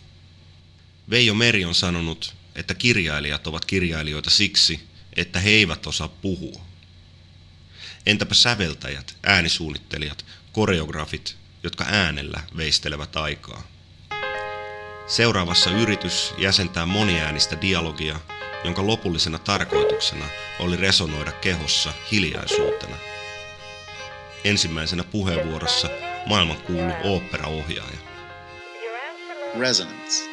[1.10, 6.66] Veijo Meri on sanonut, että kirjailijat ovat kirjailijoita siksi, että he eivät osaa puhua.
[8.06, 13.68] Entäpä säveltäjät, äänisuunnittelijat, koreografit, jotka äänellä veistelevät aikaa?
[15.08, 18.20] Seuraavassa yritys jäsentää moniäänistä dialogia,
[18.64, 20.26] jonka lopullisena tarkoituksena
[20.60, 23.13] oli resonoida kehossa hiljaisuutena.
[24.44, 25.90] Ensimmäisenä puheenvuorossa
[26.26, 27.98] maailman kuulu oopperaohjaaja.
[29.60, 30.24] Resonance.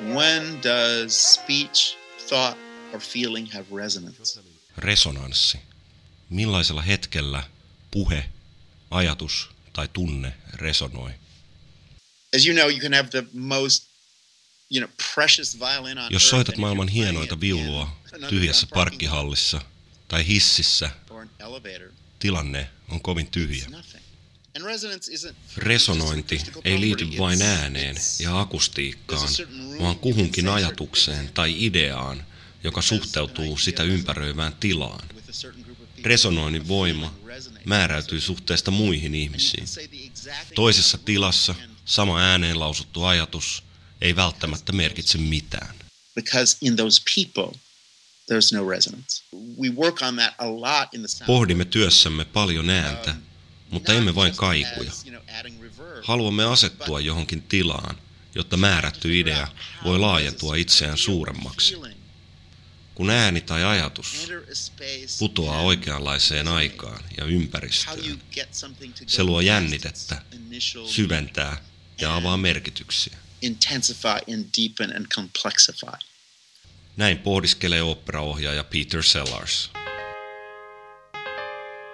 [0.00, 1.96] When does speech,
[2.28, 2.58] thought
[2.92, 4.40] or feeling have resonance?
[4.76, 5.58] Resonanssi.
[6.30, 7.42] Millaisella hetkellä
[7.90, 8.24] puhe,
[8.90, 11.10] ajatus tai tunne resonoi?
[12.36, 13.86] As you know, you can have the most
[16.10, 17.96] Jos soitat maailman hienoita viulua
[18.28, 19.60] tyhjässä parkkihallissa
[20.08, 20.90] tai hississä,
[22.18, 23.66] tilanne on kovin tyhjä.
[25.56, 29.28] Resonointi ei liity vain ääneen ja akustiikkaan,
[29.80, 32.26] vaan kuhunkin ajatukseen tai ideaan,
[32.64, 35.08] joka suhteutuu sitä ympäröivään tilaan.
[36.04, 37.14] Resonoinnin voima
[37.64, 39.66] määräytyy suhteesta muihin ihmisiin.
[40.54, 43.62] Toisessa tilassa sama ääneen lausuttu ajatus
[44.00, 45.74] ei välttämättä merkitse mitään.
[46.14, 47.60] Because in those people
[48.26, 49.22] there's no resonance.
[49.58, 51.26] We work on that a lot in the sound.
[51.26, 53.22] Pohdimme työssämme paljon ääntä, um,
[53.70, 54.92] mutta emme vain kaikuja.
[56.02, 57.96] Haluamme asettua johonkin tilaan,
[58.34, 59.48] jotta määrätty idea
[59.84, 61.76] voi laajentua itseään suuremmaksi.
[62.94, 64.28] Kun ääni tai ajatus
[65.18, 68.22] putoaa oikeanlaiseen aikaan ja ympäristöön,
[69.06, 70.22] se luo jännitettä,
[70.86, 71.56] syventää
[72.00, 73.16] ja avaa merkityksiä.
[73.42, 76.15] Intensify and deepen and complexify.
[76.96, 79.70] Näin pohdiskelee operaohjaaja Peter Sellars.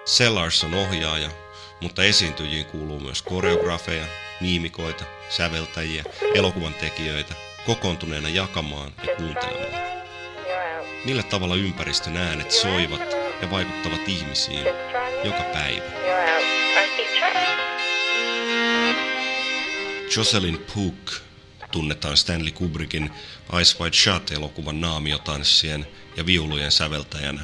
[0.05, 1.29] Sellars on ohjaaja,
[1.81, 4.05] mutta esiintyjiin kuuluu myös koreografeja,
[4.41, 6.03] miimikoita, säveltäjiä,
[6.35, 7.33] elokuvan tekijöitä
[7.65, 9.83] kokoontuneena jakamaan ja kuuntelemaan.
[11.05, 13.01] Millä tavalla ympäristön äänet soivat
[13.41, 14.65] ja vaikuttavat ihmisiin
[15.23, 15.83] joka päivä.
[20.17, 21.32] Jocelyn Pook
[21.73, 23.11] tunnetaan Stanley Kubrickin
[23.61, 27.41] Ice White Shut-elokuvan naamiotanssien ja viulujen säveltäjänä.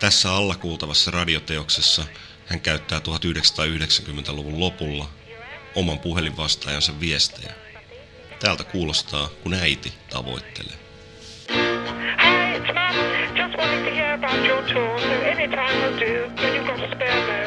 [0.00, 2.04] Tässä alla kuultavassa radioteoksessa
[2.46, 5.08] hän käyttää 1990-luvun lopulla
[5.74, 7.52] oman puhelinvastaajansa viestejä.
[8.40, 10.78] Täältä kuulostaa, kun äiti tavoittelee.
[11.50, 12.96] Hi, it's Mum.
[13.36, 16.80] Just wanting to hear about your tour, so any time will do when you've got
[16.80, 17.43] a spare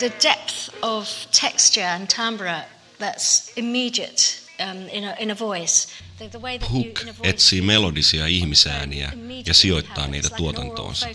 [0.00, 2.64] the depth of texture and timbre
[2.98, 5.86] that's immediate um, in, a, in a voice.
[6.18, 9.12] The, the way that you, Hook in a voice, etsii melodisia ihmisääniä
[9.46, 11.06] ja sijoittaa niitä tuotantoonsa,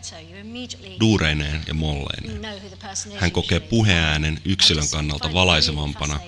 [1.00, 2.42] duureineen ja molleineen.
[3.16, 6.20] Hän kokee puheäänen yksilön kannalta valaisevampana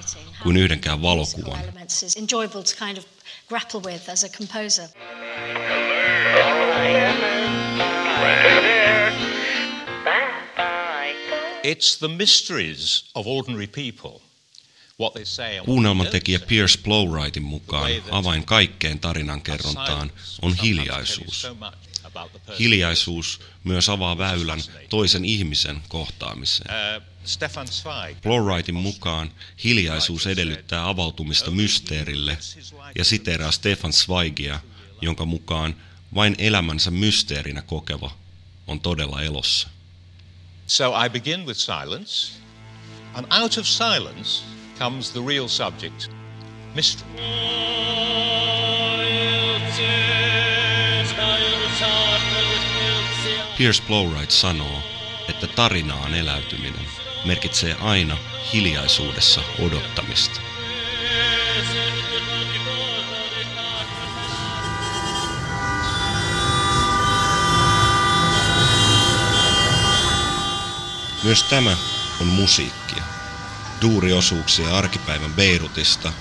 [0.44, 1.60] kuin yhdenkään valokuvan.
[1.60, 2.04] elements
[11.68, 14.22] It's the mysteries of ordinary people.
[15.00, 16.48] What they say and what they Kuunnelman don't tekijä say.
[16.48, 21.48] Pierce Plowrightin mukaan avain kaikkeen tarinan kerrontaan on hiljaisuus.
[22.60, 26.70] Hiljaisuus myös avaa väylän toisen ihmisen kohtaamiseen.
[26.98, 27.04] Uh.
[28.22, 29.32] Plowrightin mukaan
[29.64, 32.38] hiljaisuus edellyttää avautumista mysteerille
[32.96, 34.60] ja siteeraa Stefan Zweigia,
[35.02, 35.76] jonka mukaan
[36.16, 38.12] vain elämänsä mysteerinä kokeva
[38.68, 39.77] on todella elossa.
[40.68, 42.38] So I begin with silence,
[43.16, 44.44] and out of silence
[44.78, 46.10] comes the real subject,
[46.76, 47.08] mystery.
[53.58, 54.82] Pierce Plowright sanoo,
[55.30, 56.88] että tarinaan eläytyminen
[57.26, 58.18] merkitsee aina
[58.54, 60.47] hiljaisuudessa odottamista.
[71.28, 71.78] Myös tämä
[72.22, 73.04] on musiikkia.
[73.82, 76.14] Duuriosuuksia arkipäivän Beirutista,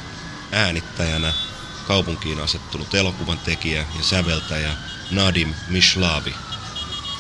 [0.52, 1.32] äänittäjänä
[1.86, 4.74] kaupunkiin asettunut elokuvan tekijä ja säveltäjä
[5.10, 6.34] Nadim Mishlavi.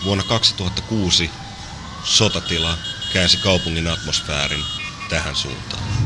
[0.04, 1.30] Vuonna 2006
[2.04, 2.78] sotatila
[3.12, 4.64] käänsi kaupungin atmosfäärin
[5.08, 6.05] tähän suuntaan.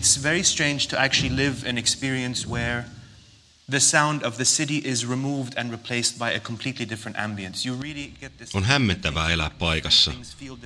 [0.00, 2.84] It's very strange to actually live an experience where
[3.70, 7.68] the sound of the city is removed and replaced by a completely different ambience.
[7.68, 10.12] You really get this On hämmentävää elää paikassa,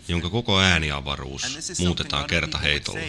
[0.09, 1.43] jonka koko ääniavaruus
[1.79, 3.01] muutetaan kertaheitolla.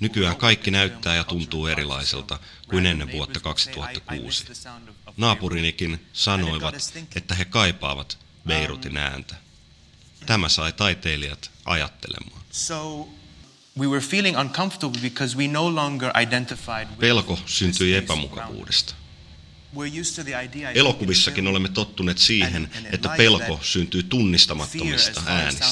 [0.00, 4.26] Nykyään kaikki näyttää ja tuntuu erilaiselta kuin ennen vuotta neighbors would say, I- I 2006.
[4.26, 6.74] miss the sound of- of Naapurinikin sanoivat,
[7.16, 9.34] että he kaipaavat Beirutin ääntä.
[10.26, 12.42] Tämä sai taiteilijat ajattelemaan.
[12.50, 13.08] So
[13.78, 18.94] we were feeling uncomfortable because we no longer identified with Pelko syntyi epämukavuudesta.
[20.74, 25.66] Elokuvissakin in olemme tottuneet siihen, että pelko syntyy tunnistamattomista äänistä.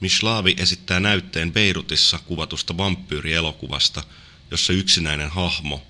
[0.00, 4.02] Mishlavi esittää näytteen Beirutissa kuvatusta vampyyrielokuvasta,
[4.50, 5.82] jossa yksinäinen hahmo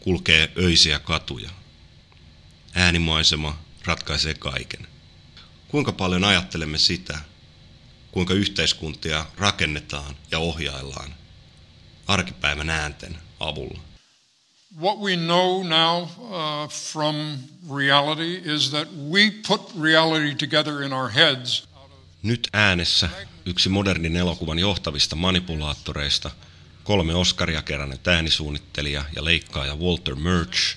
[0.00, 1.50] kulkee öisiä katuja.
[2.74, 4.86] Äänimaisema ratkaisee kaiken.
[5.72, 7.18] Kuinka paljon ajattelemme sitä,
[8.10, 11.14] kuinka yhteiskuntia rakennetaan ja ohjaillaan
[12.06, 13.80] arkipäivän äänten avulla.
[14.80, 17.16] What we know now uh, from
[17.76, 21.68] reality is that we put reality together in our heads.
[22.22, 23.08] Nyt äänessä
[23.46, 26.30] yksi modernin elokuvan johtavista manipulaattoreista,
[26.84, 30.76] kolme Oscaria kerännyt äänisuunnittelija ja leikkaaja Walter Murch,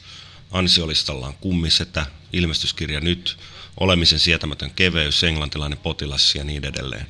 [0.51, 3.37] ansiolistallaan kummisetä, ilmestyskirja nyt,
[3.77, 7.05] olemisen sietämätön keveys, englantilainen potilas ja niin edelleen.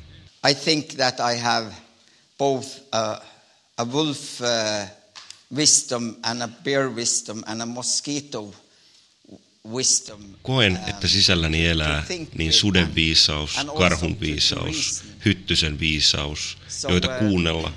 [0.50, 1.72] I think that I have
[2.38, 3.16] both a,
[3.76, 4.88] a wolf uh,
[5.56, 8.54] wisdom and a bear wisdom and a mosquito
[9.72, 10.20] wisdom.
[10.42, 12.04] Koen, um, että sisälläni elää
[12.38, 17.72] niin suden viisaus, karhun viisaus, hyttysen viisaus, joita uh, kuunnella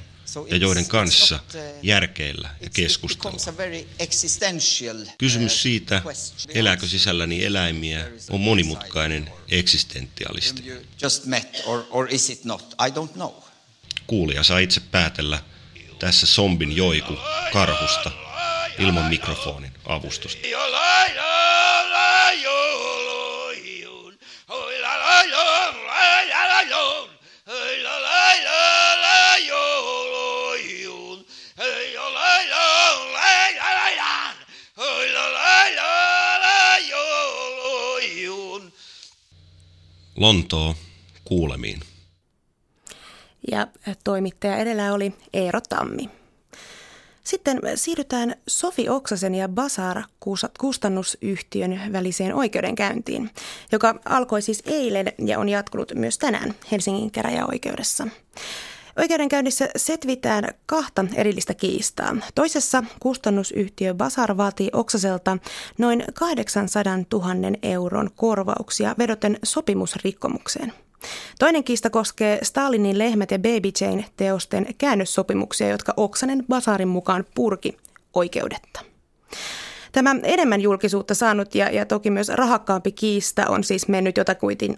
[0.50, 3.32] ja joiden kanssa uh, järkeillä ja keskustella.
[3.32, 6.02] uh, Kysymys siitä,
[6.50, 10.64] elääkö sisälläni eläimiä, on monimutkainen eksistentialisti.
[14.08, 15.44] Kuulija saa itse päätellä
[16.00, 17.18] tässä zombin joiku
[17.54, 18.12] karhusta
[18.80, 20.48] ilman mikrofonin avustusta.
[40.20, 40.76] Lontoo
[41.24, 41.80] kuulemiin.
[43.52, 43.68] Ja
[44.04, 46.10] toimittaja edellä oli Eero Tammi.
[47.24, 50.02] Sitten siirrytään Sofi Oksasen ja Basar
[50.60, 53.30] kustannusyhtiön väliseen oikeudenkäyntiin,
[53.72, 58.08] joka alkoi siis eilen ja on jatkunut myös tänään Helsingin käräjäoikeudessa.
[59.00, 62.16] Oikeudenkäynnissä setvitään kahta erillistä kiistaa.
[62.36, 65.38] Toisessa kustannusyhtiö Basar vaatii Oksaselta
[65.78, 67.34] noin 800 000
[67.64, 70.74] euron korvauksia vedoten sopimusrikkomukseen.
[71.40, 77.78] Toinen kiista koskee Stalinin lehmät ja Baby Jane teosten käännössopimuksia, jotka Oksanen Basarin mukaan purki
[78.14, 78.82] oikeudetta.
[79.92, 84.78] Tämä enemmän julkisuutta saanut ja, ja toki myös rahakkaampi kiista on siis mennyt jotakuinkin,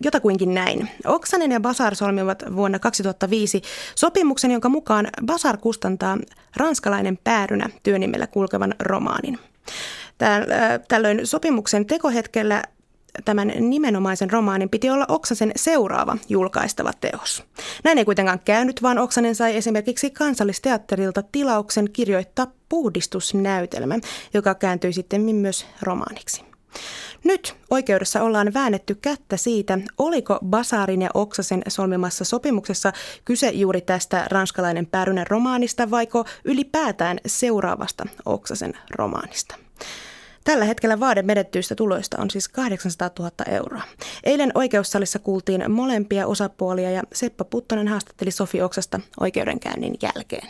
[0.00, 0.88] jotakuinkin näin.
[1.04, 3.62] Oksanen ja Basar solmivat vuonna 2005
[3.94, 6.18] sopimuksen, jonka mukaan Basar kustantaa
[6.56, 9.38] ranskalainen päärynä työnimellä kulkevan romaanin.
[10.88, 12.62] Tällöin sopimuksen tekohetkellä
[13.24, 17.44] tämän nimenomaisen romaanin piti olla Oksasen seuraava julkaistava teos.
[17.84, 23.98] Näin ei kuitenkaan käynyt, vaan Oksanen sai esimerkiksi kansallisteatterilta tilauksen kirjoittaa puhdistusnäytelmä,
[24.34, 26.42] joka kääntyi sitten myös romaaniksi.
[27.24, 32.92] Nyt oikeudessa ollaan väännetty kättä siitä, oliko Basarin ja Oksasen solmimassa sopimuksessa
[33.24, 39.65] kyse juuri tästä ranskalainen päärynän romaanista vaiko ylipäätään seuraavasta Oksasen romaanista.
[40.46, 43.82] Tällä hetkellä vaade menettyistä tuloista on siis 800 000 euroa.
[44.24, 50.48] Eilen oikeussalissa kuultiin molempia osapuolia ja Seppa Puttonen haastatteli Sofi Oksasta oikeudenkäynnin jälkeen.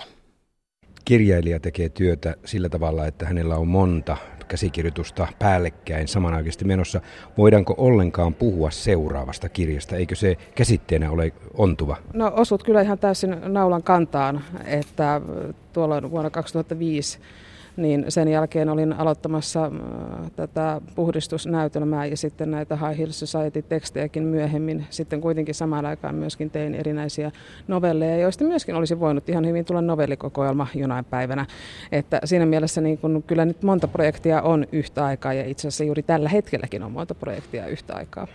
[1.04, 4.16] Kirjailija tekee työtä sillä tavalla, että hänellä on monta
[4.48, 7.00] käsikirjoitusta päällekkäin samanaikaisesti menossa.
[7.38, 9.96] Voidaanko ollenkaan puhua seuraavasta kirjasta?
[9.96, 11.96] Eikö se käsitteenä ole ontuva?
[12.12, 15.20] No osut kyllä ihan täysin naulan kantaan, että
[15.72, 17.18] tuolla vuonna 2005
[17.76, 24.86] niin sen jälkeen olin aloittamassa äh, tätä puhdistusnäytelmää ja sitten näitä High Hills Society-tekstejäkin myöhemmin.
[24.90, 27.30] Sitten kuitenkin samaan aikaan myöskin tein erinäisiä
[27.68, 31.46] novelleja, joista myöskin olisi voinut ihan hyvin tulla novellikokoelma jonain päivänä.
[31.92, 35.84] Että siinä mielessä niin kun kyllä nyt monta projektia on yhtä aikaa ja itse asiassa
[35.84, 38.26] juuri tällä hetkelläkin on monta projektia yhtä aikaa.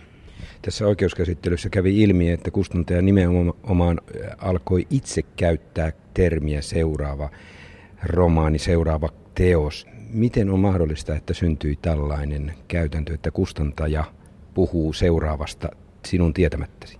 [0.62, 4.00] Tässä oikeuskäsittelyssä kävi ilmi, että kustantaja nimenomaan
[4.38, 7.30] alkoi itse käyttää termiä seuraava
[8.04, 9.86] romaani, seuraava teos.
[10.12, 14.04] Miten on mahdollista, että syntyi tällainen käytäntö, että kustantaja
[14.54, 15.68] puhuu seuraavasta
[16.06, 16.98] sinun tietämättäsi?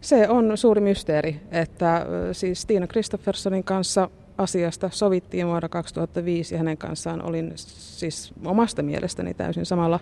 [0.00, 6.78] Se on suuri mysteeri, että siis Tiina Kristoffersonin kanssa asiasta sovittiin vuonna 2005 ja hänen
[6.78, 10.00] kanssaan olin siis omasta mielestäni täysin samalla,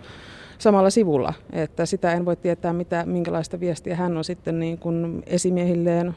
[0.57, 1.33] samalla sivulla.
[1.53, 6.15] Että sitä en voi tietää, mitä, minkälaista viestiä hän on sitten niin kuin esimiehilleen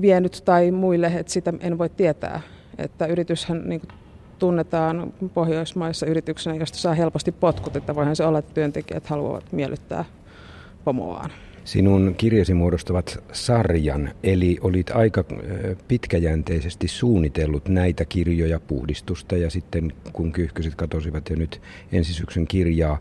[0.00, 2.40] vienyt tai muille, että sitä en voi tietää.
[2.78, 3.90] Että yrityshän niin kuin
[4.38, 10.04] tunnetaan Pohjoismaissa yrityksenä, josta saa helposti potkut, että voihan se olla, että työntekijät haluavat miellyttää
[10.84, 11.30] pomoaan.
[11.64, 15.24] Sinun kirjasi muodostavat sarjan, eli olit aika
[15.88, 21.60] pitkäjänteisesti suunnitellut näitä kirjoja puhdistusta ja sitten kun kyyhkyset katosivat ja nyt
[21.92, 22.98] ensi syksyn kirjaa,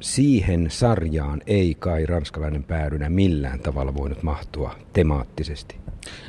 [0.00, 5.84] siihen sarjaan ei kai ranskalainen päärynä millään tavalla voinut mahtua temaattisesti.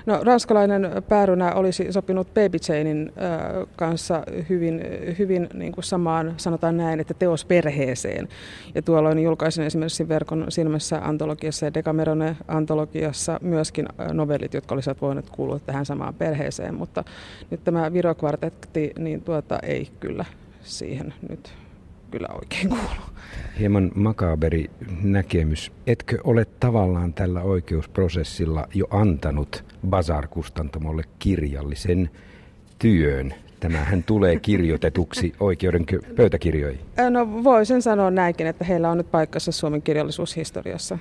[0.06, 4.82] No, ranskalainen päärynä olisi sopinut Baby Janein äh, kanssa hyvin,
[5.20, 8.28] hyvin niin kuin samaan, sanotaan näin, että teosperheeseen.
[8.76, 15.30] Ja tuolloin julkaisin esimerkiksi Verkon silmässä antologiassa ja Decamerone antologiassa myöskin novellit, jotka olisivat voineet
[15.30, 16.76] kuulua tähän samaan perheeseen.
[16.76, 17.04] Mutta
[17.52, 20.26] nyt tämä Viro kvartetti, niin tuota ei kyllä
[20.64, 21.65] siihen nyt
[22.16, 23.02] kyllä oikein kuulu.
[23.60, 25.72] Hieman makaberi näkemys.
[25.88, 32.10] Etkö ole tavallaan tällä oikeusprosessilla jo antanut Bazar-kustantamolle kirjallisen
[32.80, 33.34] työn?
[33.60, 36.80] Tämähän tulee kirjoitetuksi oikeuden pöytäkirjoihin.
[37.10, 41.00] No voisin sanoa näinkin, että heillä on nyt paikkansa Suomen kirjallisuushistoriassa.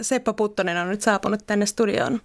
[0.00, 2.20] Seppo Puttonen on nyt saapunut tänne studioon.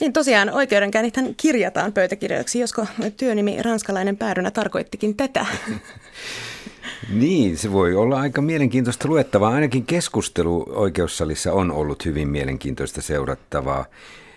[0.00, 2.86] Niin tosiaan oikeudenkäynnithän kirjataan pöytäkirjoiksi, josko
[3.16, 5.46] työnimi ranskalainen päärynä tarkoittikin tätä.
[7.12, 9.54] Niin, se voi olla aika mielenkiintoista luettavaa.
[9.54, 13.84] Ainakin keskustelu oikeussalissa on ollut hyvin mielenkiintoista seurattavaa.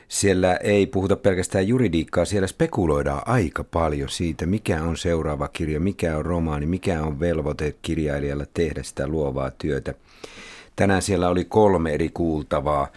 [0.08, 6.18] Siellä ei puhuta pelkästään juridiikkaa, siellä spekuloidaan aika paljon siitä, mikä on seuraava kirja, mikä
[6.18, 9.94] on romaani, mikä on velvoite kirjailijalla tehdä sitä luovaa työtä.
[10.76, 12.88] Tänään siellä oli kolme eri kuultavaa.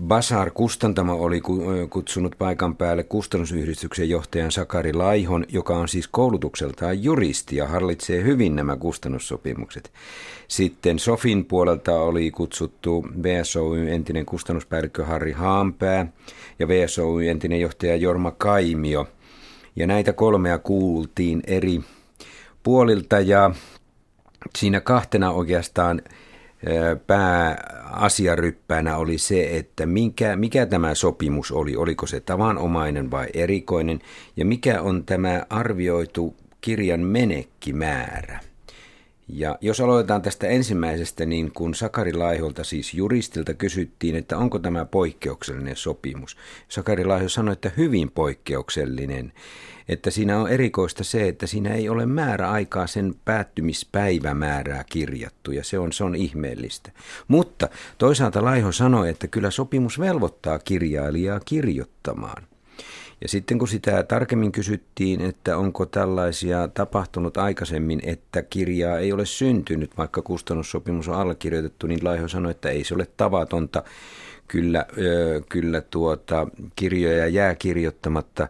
[0.00, 1.42] Basar Kustantamo oli
[1.90, 8.56] kutsunut paikan päälle kustannusyhdistyksen johtajan Sakari Laihon, joka on siis koulutukseltaan juristi ja hallitsee hyvin
[8.56, 9.92] nämä kustannussopimukset.
[10.48, 16.06] Sitten Sofin puolelta oli kutsuttu VSOY entinen kustannuspäällikkö Harri Haanpää
[16.58, 19.08] ja VSOY entinen johtaja Jorma Kaimio.
[19.76, 21.80] Ja näitä kolmea kuultiin eri
[22.62, 23.50] puolilta ja
[24.58, 26.02] siinä kahtena oikeastaan
[27.06, 34.00] pääasiaryppäänä oli se, että mikä, mikä tämä sopimus oli, oliko se tavanomainen vai erikoinen,
[34.36, 38.40] ja mikä on tämä arvioitu kirjan menekkimäärä.
[39.28, 44.84] Ja jos aloitetaan tästä ensimmäisestä, niin kun Sakari Laiholta, siis juristilta, kysyttiin, että onko tämä
[44.84, 46.36] poikkeuksellinen sopimus.
[46.68, 49.32] Sakari Laiho sanoi, että hyvin poikkeuksellinen.
[49.88, 55.78] Että siinä on erikoista se, että siinä ei ole määräaikaa sen päättymispäivämäärää kirjattu, ja se
[55.78, 56.92] on, se on ihmeellistä.
[57.28, 57.68] Mutta
[57.98, 62.42] toisaalta Laiho sanoi, että kyllä sopimus velvoittaa kirjailijaa kirjoittamaan.
[63.20, 69.26] Ja sitten kun sitä tarkemmin kysyttiin, että onko tällaisia tapahtunut aikaisemmin, että kirjaa ei ole
[69.26, 73.82] syntynyt, vaikka kustannussopimus on allekirjoitettu, niin Laiho sanoi, että ei se ole tavatonta.
[74.48, 78.48] Kyllä, ö, kyllä tuota, kirjoja jää kirjoittamatta.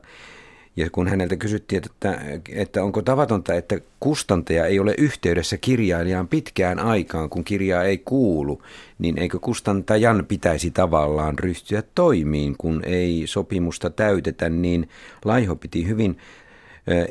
[0.76, 6.78] Ja kun häneltä kysyttiin, että, että onko tavatonta, että kustantaja ei ole yhteydessä kirjailijaan pitkään
[6.78, 8.62] aikaan, kun kirjaa ei kuulu,
[8.98, 14.88] niin eikö kustantajan pitäisi tavallaan ryhtyä toimiin, kun ei sopimusta täytetä, niin
[15.24, 16.18] Laiho piti hyvin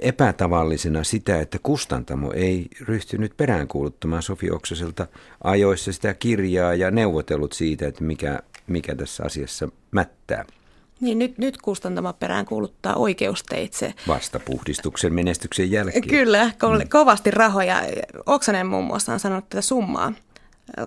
[0.01, 5.07] epätavallisena sitä, että kustantamo ei ryhtynyt peräänkuuluttamaan Sofi Oksaselta
[5.43, 10.45] ajoissa sitä kirjaa ja neuvotellut siitä, että mikä, mikä tässä asiassa mättää.
[11.03, 13.93] Niin nyt, nyt kustantama perään kuuluttaa oikeusteitse.
[14.07, 16.07] Vastapuhdistuksen menestyksen jälkeen.
[16.07, 16.89] Kyllä, ko- mm.
[16.89, 17.81] kovasti rahoja.
[18.25, 20.13] Oksanen muun muassa on sanonut tätä summaa.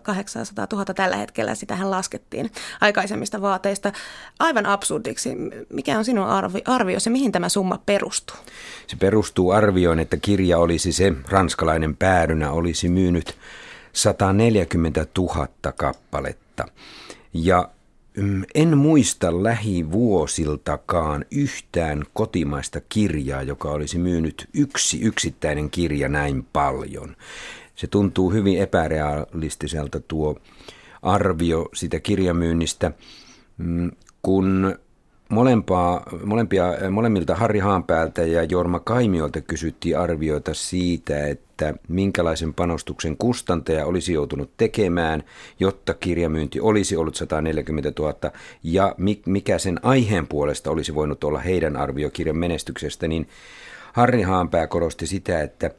[0.02, 2.50] 800 000 tällä hetkellä, sitä hän laskettiin
[2.80, 3.92] aikaisemmista vaateista.
[4.38, 5.30] Aivan absurdiksi.
[5.72, 8.36] Mikä on sinun arvi, arviosi, mihin tämä summa perustuu?
[8.86, 13.36] Se perustuu arvioon, että kirja olisi se, ranskalainen päärynä olisi myynyt
[13.92, 16.64] 140 000 kappaletta.
[17.32, 17.68] Ja
[18.54, 27.16] en muista lähivuosiltakaan yhtään kotimaista kirjaa, joka olisi myynyt yksi yksittäinen kirja näin paljon.
[27.74, 30.36] Se tuntuu hyvin epärealistiselta tuo
[31.02, 32.92] arvio sitä kirjamyynnistä,
[33.58, 33.90] mm,
[34.22, 34.78] kun
[35.28, 43.86] molempaa, molempia, molemmilta Harri Haanpäältä ja Jorma Kaimiolta kysyttiin arvioita siitä, että minkälaisen panostuksen kustantaja
[43.86, 45.22] olisi joutunut tekemään,
[45.60, 48.14] jotta kirjamyynti olisi ollut 140 000
[48.62, 48.94] ja
[49.26, 53.28] mikä sen aiheen puolesta olisi voinut olla heidän arvio kirjan menestyksestä, niin
[53.92, 55.70] Harri Haanpää korosti sitä, että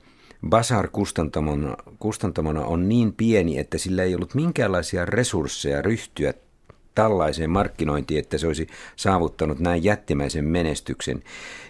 [0.49, 6.33] Basar kustantamona, kustantamona on niin pieni, että sillä ei ollut minkäänlaisia resursseja ryhtyä
[6.97, 11.23] tällaiseen markkinointiin, että se olisi saavuttanut näin jättimäisen menestyksen.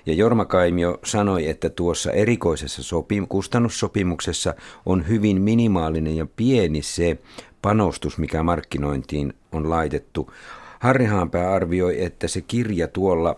[0.05, 4.53] Ja Jorma Kaimio sanoi, että tuossa erikoisessa sopim- kustannussopimuksessa
[4.85, 7.17] on hyvin minimaalinen ja pieni se
[7.61, 10.31] panostus, mikä markkinointiin on laitettu.
[10.79, 13.35] Harri Haanpää arvioi, että se kirja tuolla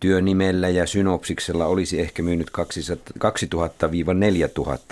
[0.00, 2.50] työnimellä ja synopsiksella olisi ehkä myynyt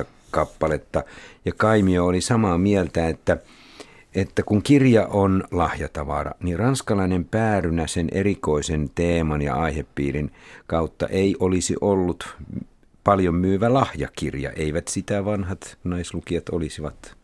[0.03, 1.05] 2000-4000 kappaletta.
[1.45, 3.37] Ja Kaimio oli samaa mieltä, että
[4.15, 10.33] että kun kirja on lahjatavara, niin ranskalainen päärynä sen erikoisen teeman ja aihepiirin
[10.67, 12.37] kautta ei olisi ollut
[13.05, 14.51] paljon myyvä lahjakirja.
[14.51, 17.17] Eivät sitä vanhat naislukijat olisivat,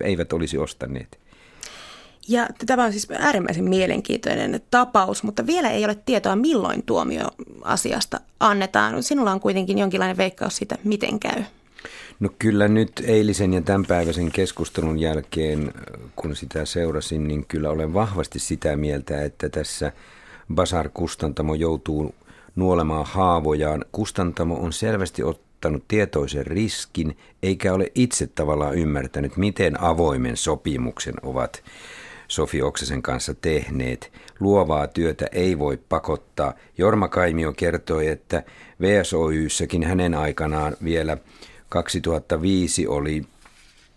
[0.00, 1.18] eivät olisi ostaneet.
[2.28, 7.24] Ja tämä on siis äärimmäisen mielenkiintoinen tapaus, mutta vielä ei ole tietoa, milloin tuomio
[7.62, 9.02] asiasta annetaan.
[9.02, 11.42] Sinulla on kuitenkin jonkinlainen veikkaus siitä, miten käy.
[12.20, 15.72] No kyllä nyt eilisen ja tämänpäiväisen keskustelun jälkeen,
[16.16, 19.92] kun sitä seurasin, niin kyllä olen vahvasti sitä mieltä, että tässä
[20.54, 22.14] Basar Kustantamo joutuu
[22.56, 23.84] nuolemaan haavojaan.
[23.92, 31.62] Kustantamo on selvästi ottanut tietoisen riskin, eikä ole itse tavallaan ymmärtänyt, miten avoimen sopimuksen ovat
[32.28, 34.12] Sofi Oksasen kanssa tehneet.
[34.40, 36.54] Luovaa työtä ei voi pakottaa.
[36.78, 38.42] Jorma Kaimio kertoi, että
[38.80, 41.16] VSOYssäkin hänen aikanaan vielä–
[41.74, 43.22] 2005 oli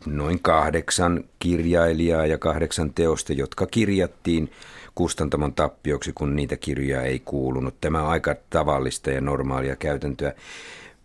[0.05, 4.51] noin kahdeksan kirjailijaa ja kahdeksan teosta, jotka kirjattiin
[4.95, 7.75] kustantamon tappioksi, kun niitä kirjoja ei kuulunut.
[7.81, 10.33] Tämä on aika tavallista ja normaalia käytäntöä.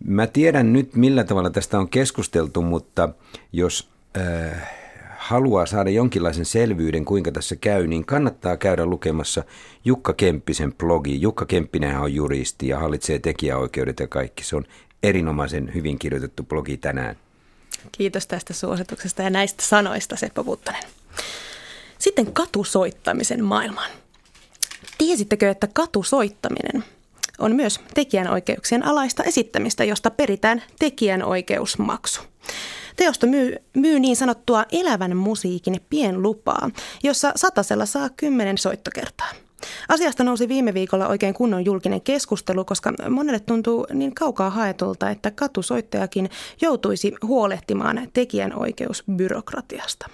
[0.05, 3.09] Mä tiedän nyt, millä tavalla tästä on keskusteltu, mutta
[3.53, 4.71] jos äh,
[5.17, 9.45] haluaa saada jonkinlaisen selvyyden, kuinka tässä käy, niin kannattaa käydä lukemassa
[9.85, 11.21] Jukka Kemppisen blogi.
[11.21, 14.45] Jukka Kemppinen on juristi ja hallitsee tekijäoikeudet ja kaikki.
[14.45, 14.65] Se on
[15.03, 17.17] erinomaisen hyvin kirjoitettu blogi tänään.
[17.93, 20.83] Kiitos tästä suosituksesta ja näistä sanoista, Seppo Puttonen.
[21.99, 23.91] Sitten katusoittamisen maailmaan.
[24.99, 26.85] Tiesittekö, että katusoittaminen
[27.39, 32.21] on myös tekijänoikeuksien alaista esittämistä, josta peritään tekijänoikeusmaksu?
[32.97, 36.71] Teosto myy, myy niin sanottua elävän musiikin pienlupaa,
[37.03, 39.29] jossa satasella saa kymmenen soittokertaa.
[39.89, 45.31] Asiasta nousi viime viikolla oikein kunnon julkinen keskustelu, koska monelle tuntuu niin kaukaa haetulta, että
[45.31, 50.07] katusoittajakin joutuisi huolehtimaan tekijänoikeusbyrokratiasta.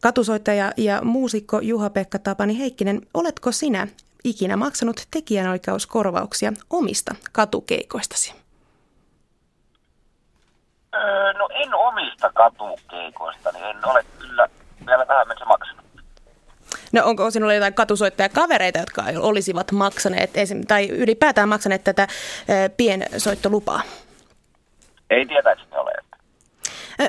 [0.00, 3.88] Katusoittaja ja muusikko Juha-Pekka Tapani Heikkinen, oletko sinä
[4.24, 8.34] ikinä maksanut tekijänoikeuskorvauksia omista katukeikoistasi?
[10.94, 14.48] Öö, no en omista katukeikoista, niin en ole kyllä
[14.86, 15.84] vielä tähän mennessä maksanut.
[16.92, 20.30] No onko sinulla jotain katusoittajakavereita, jotka olisivat maksaneet,
[20.68, 22.06] tai ylipäätään maksaneet tätä
[22.76, 23.82] piensoittolupaa?
[25.10, 25.92] Ei tietääkseni ole.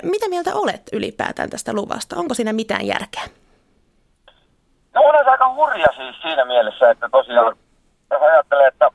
[0.04, 2.16] Mitä mieltä olet ylipäätään tästä luvasta?
[2.16, 3.24] Onko siinä mitään järkeä?
[4.94, 7.58] No on aika hurja siis siinä mielessä, että tosiaan
[8.12, 8.90] jos ajattelee, että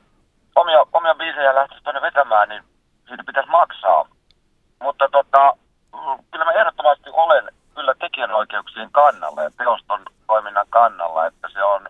[0.55, 2.63] omia, omia biisejä lähtisi tuonne vetämään, niin
[3.07, 4.09] siitä pitäisi maksaa.
[4.81, 5.57] Mutta tota,
[6.31, 7.45] kyllä mä ehdottomasti olen
[8.17, 11.87] tekijänoikeuksien kannalla ja teoston toiminnan kannalla, että se on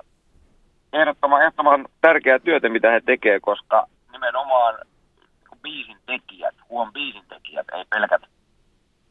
[0.93, 4.75] ehdottoman, ehdottoman tärkeää työtä, mitä he tekevät, koska nimenomaan
[5.61, 8.21] biisin tekijät, huom biisin tekijät, ei pelkät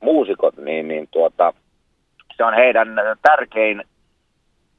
[0.00, 1.52] muusikot, niin, niin tuota,
[2.36, 2.88] se on heidän
[3.22, 3.84] tärkein,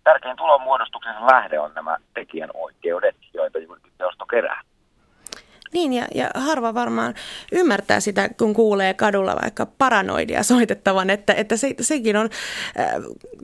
[0.03, 4.61] tärkein tulonmuodostuksensa lähde on nämä tekijänoikeudet, joita juuri teosto kerää.
[5.73, 7.13] Niin, ja, ja harva varmaan
[7.51, 12.29] ymmärtää sitä, kun kuulee kadulla vaikka paranoidia soitettavan, että, että se, sekin on
[12.79, 12.91] äh,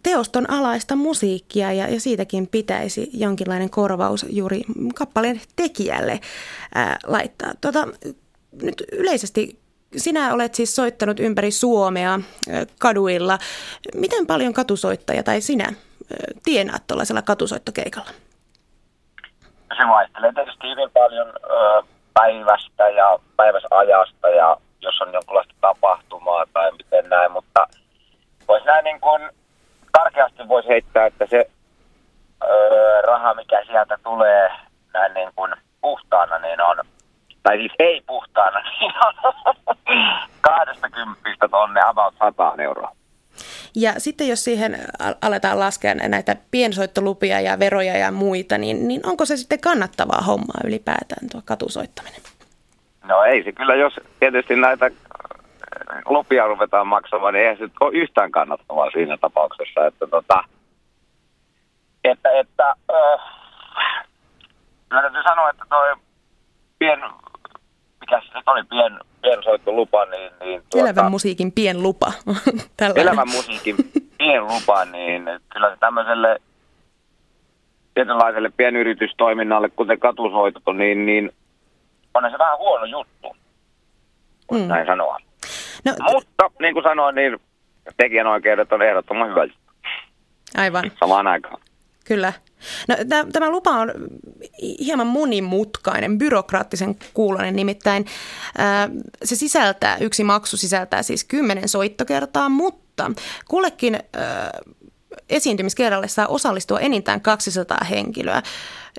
[0.04, 4.62] teoston alaista musiikkia ja, ja siitäkin pitäisi jonkinlainen korvaus juuri
[4.96, 7.52] kappaleen tekijälle äh, laittaa.
[7.62, 7.88] Tota,
[8.62, 9.60] nyt yleisesti
[9.96, 12.22] sinä olet siis soittanut ympäri Suomea äh,
[12.80, 13.38] kaduilla.
[13.96, 15.74] Miten paljon katusoittaja tai sinä
[16.44, 18.10] tienaat tuollaisella katusoittokeikalla?
[19.78, 21.28] Se vaihtelee tietysti hyvin paljon.
[21.28, 27.68] Äh päivästä ja päiväsajasta ja jos on jonkinlaista tapahtumaa tai miten näin, mutta
[28.48, 29.30] voisi näin niin kuin
[29.92, 31.46] karkeasti voisi heittää, että se
[32.44, 34.52] öö, raha, mikä sieltä tulee
[34.94, 36.78] näin niin kuin puhtaana, niin on,
[37.44, 39.14] tai siis ei puhtaana, niin on
[40.42, 42.96] 20 tonne about 100 euroa.
[43.76, 44.78] Ja sitten jos siihen
[45.22, 50.62] aletaan laskea näitä piensoittolupia ja veroja ja muita, niin, niin onko se sitten kannattavaa hommaa
[50.64, 52.22] ylipäätään tuo katusoittaminen?
[53.04, 54.92] No ei se kyllä, jos tietysti näitä
[56.06, 60.44] lupia ruvetaan maksamaan, niin eihän se ole yhtään kannattavaa siinä tapauksessa, että tota,
[62.04, 64.06] että, että äh,
[64.90, 65.96] täytyy sanoa, että toi
[66.80, 67.00] pien,
[68.02, 70.32] mikä se oli, pien, piensoittolupa, niin...
[70.40, 72.14] niin tuota, elävän musiikin pienlupa.
[72.96, 73.76] elävän musiikin
[74.18, 76.40] pienlupa, niin kyllä se tämmöiselle
[77.94, 81.32] tietynlaiselle pienyritystoiminnalle, kuten katusoitot, niin, niin
[82.14, 83.36] on se vähän huono juttu,
[84.52, 84.68] mm.
[84.68, 85.18] näin sanoa.
[85.86, 87.38] No, Mutta niin kuin sanoin, niin
[87.98, 89.48] tekijänoikeudet on ehdottoman hyvä
[90.58, 90.92] Aivan.
[91.00, 91.62] Samaan aikaan.
[92.06, 92.34] Kyllä.
[92.88, 92.96] No,
[93.34, 93.92] tämä lupa on
[94.86, 98.06] hieman monimutkainen, byrokraattisen kuulonen nimittäin.
[99.24, 103.12] Se sisältää, yksi maksu sisältää siis kymmenen soittokertaa, mutta
[103.48, 104.00] kullekin
[105.30, 108.42] esiintymiskerralle saa osallistua enintään 200 henkilöä.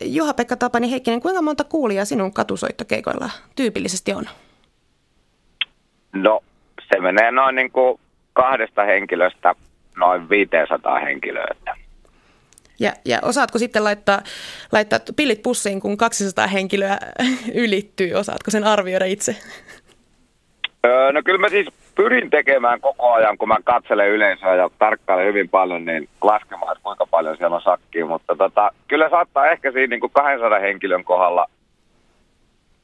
[0.02, 4.24] Juha-Pekka Tapani Heikkinen, kuinka monta kuulijaa sinun katusoittokeikoilla tyypillisesti on?
[6.12, 6.40] No,
[6.92, 8.00] se menee noin niin kuin
[8.32, 9.54] kahdesta henkilöstä
[9.96, 11.54] noin 500 henkilöä.
[12.80, 14.22] Ja, ja osaatko sitten laittaa,
[14.72, 16.98] laittaa pillit pussiin, kun 200 henkilöä
[17.64, 18.14] ylittyy?
[18.14, 19.36] Osaatko sen arvioida itse?
[20.86, 25.26] Öö, no kyllä mä siis pyrin tekemään koko ajan, kun mä katselen yleisöä ja tarkkailen
[25.26, 28.06] hyvin paljon, niin laskemaan, että kuinka paljon siellä on sakkia.
[28.06, 31.46] Mutta tota, kyllä saattaa ehkä siinä niin kuin 200 henkilön kohdalla,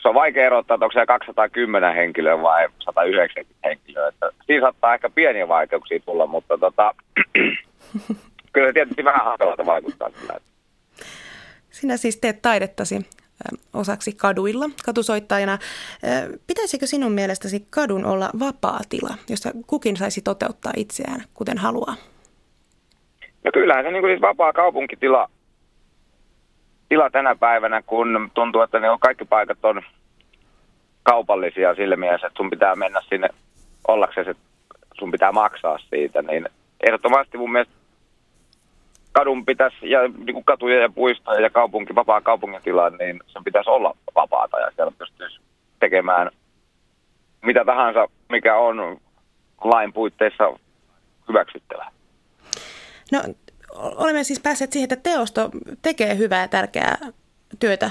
[0.02, 4.08] se on vaikea erottaa, että onko se 210 henkilöä vai 190 henkilöä.
[4.08, 6.94] Että siinä saattaa ehkä pieniä vaikeuksia tulla, mutta tota,
[8.52, 10.10] kyllä se tietysti vähän hankalalta vaikuttaa.
[11.70, 13.06] Sinä siis teet taidettasi
[13.72, 15.58] osaksi kaduilla katusoittajana.
[16.46, 21.94] Pitäisikö sinun mielestäsi kadun olla vapaa tila, jossa kukin saisi toteuttaa itseään kuten haluaa?
[23.44, 25.30] No kyllähän se niin kuin siis vapaa kaupunkitila
[26.88, 29.82] tila tänä päivänä, kun tuntuu, että ne on kaikki paikat on
[31.02, 33.28] kaupallisia sillä mielessä, että sun pitää mennä sinne
[33.88, 34.42] ollaksesi, että
[34.98, 36.48] sun pitää maksaa siitä, niin
[36.86, 37.74] ehdottomasti mun mielestä
[39.12, 42.20] kadun pitäisi, ja niin kuin katuja ja puistoja ja kaupunki, vapaa
[42.64, 45.40] tila, niin sen pitäisi olla vapaata ja siellä pystyisi
[45.80, 46.30] tekemään
[47.42, 49.00] mitä tahansa, mikä on
[49.64, 50.44] lain puitteissa
[51.28, 51.90] hyväksyttävää.
[53.12, 53.22] No,
[53.74, 55.50] olemme siis päässeet siihen, että teosto
[55.82, 56.98] tekee hyvää ja tärkeää
[57.60, 57.90] työtä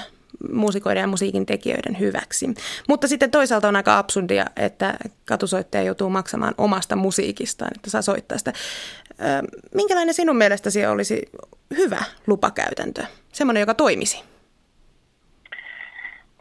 [0.51, 2.47] muusikoiden ja musiikin tekijöiden hyväksi.
[2.89, 4.93] Mutta sitten toisaalta on aika absurdia, että
[5.25, 8.53] katusoittaja joutuu maksamaan omasta musiikistaan, että saa soittaa sitä.
[9.75, 11.29] Minkälainen sinun mielestäsi olisi
[11.77, 13.03] hyvä lupakäytäntö?
[13.33, 14.23] Semmoinen, joka toimisi?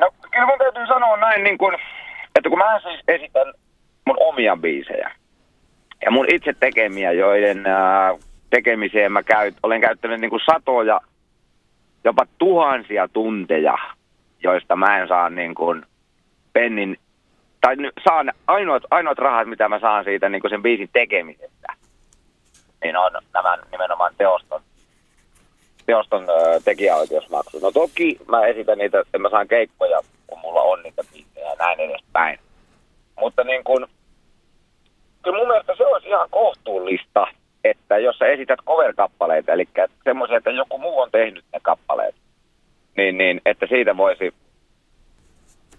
[0.00, 1.74] No kyllä mun täytyy sanoa näin, niin kun,
[2.36, 3.54] että kun mä siis esitän
[4.06, 5.10] mun omia biisejä
[6.04, 7.64] ja mun itse tekemiä, joiden
[8.50, 11.00] tekemiseen mä käyt, olen käyttänyt niin kuin satoja,
[12.04, 13.78] jopa tuhansia tunteja,
[14.42, 15.86] joista mä en saa niin kuin
[16.52, 16.96] pennin,
[17.60, 21.72] tai saan ainoat, ainoat rahat, mitä mä saan siitä niin kuin sen biisin tekemisestä,
[22.84, 24.60] niin on nämä nimenomaan teoston,
[25.86, 27.58] teoston ö, tekijäoikeusmaksu.
[27.58, 31.56] No toki mä esitän niitä, että mä saan keikkoja, kun mulla on niitä biisejä ja
[31.58, 32.38] näin edespäin.
[33.20, 33.86] Mutta niin kuin,
[35.22, 37.26] kyllä mun mielestä se olisi ihan kohtuullista,
[37.64, 39.68] että jos sä esität cover-kappaleita, eli
[40.04, 42.14] semmoisia, että joku muu on tehnyt ne kappaleet,
[42.96, 44.34] niin, niin että siitä voisi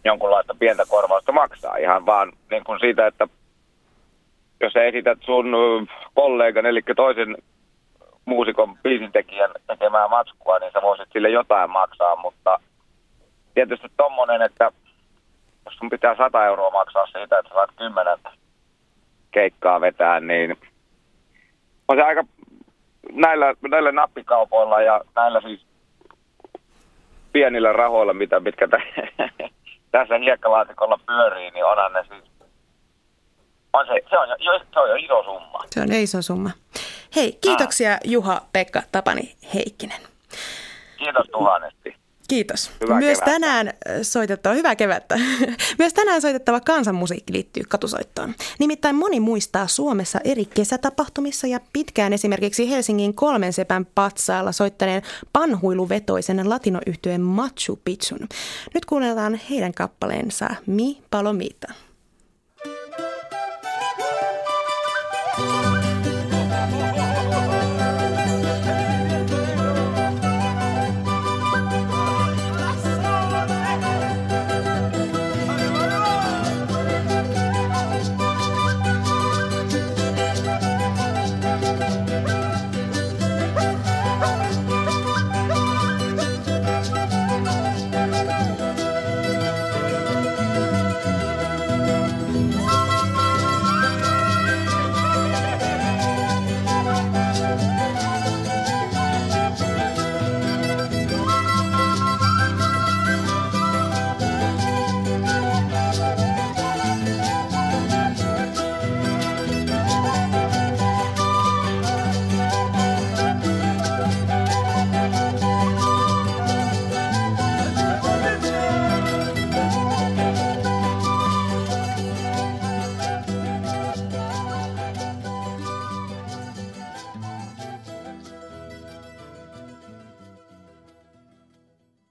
[0.03, 1.77] jonkunlaista pientä korvausta maksaa.
[1.77, 3.27] Ihan vaan niin kuin siitä, että
[4.61, 5.55] jos sä esität sun
[6.13, 7.37] kollegan, eli toisen
[8.25, 12.59] muusikon biisintekijän tekemää matskua, niin sä voisit sille jotain maksaa, mutta
[13.53, 14.71] tietysti tommonen, että
[15.65, 18.17] jos sun pitää 100 euroa maksaa siitä, että saat 10
[19.31, 20.57] keikkaa vetää, niin
[21.89, 22.23] on se aika
[23.11, 25.65] näillä, näillä nappikaupoilla ja näillä siis
[27.31, 29.51] pienillä rahoilla, mitä, mitkä t-
[29.91, 32.23] tässä hiekkalaatikolla pyörii, niin onhan ne siis
[33.73, 35.59] on se, se, on, jo, se on jo iso summa.
[35.65, 36.49] Se on iso summa.
[37.15, 40.01] Hei, kiitoksia Juha, Pekka, Tapani, Heikkinen.
[40.97, 41.95] Kiitos tuhannesti.
[42.29, 42.71] Kiitos.
[42.81, 43.31] Hyvää Myös kevättä.
[43.31, 45.19] tänään soitettava, hyvää kevättä.
[45.79, 48.35] Myös tänään soitettava kansanmusiikki liittyy katusoittoon.
[48.59, 55.01] Nimittäin moni muistaa Suomessa eri kesätapahtumissa ja pitkään esimerkiksi Helsingin kolmen sepän patsaalla soittaneen
[55.33, 58.27] panhuiluvetoisen latinoyhtyeen Machu Picchun.
[58.73, 61.73] Nyt kuunnellaan heidän kappaleensa Mi Palomita.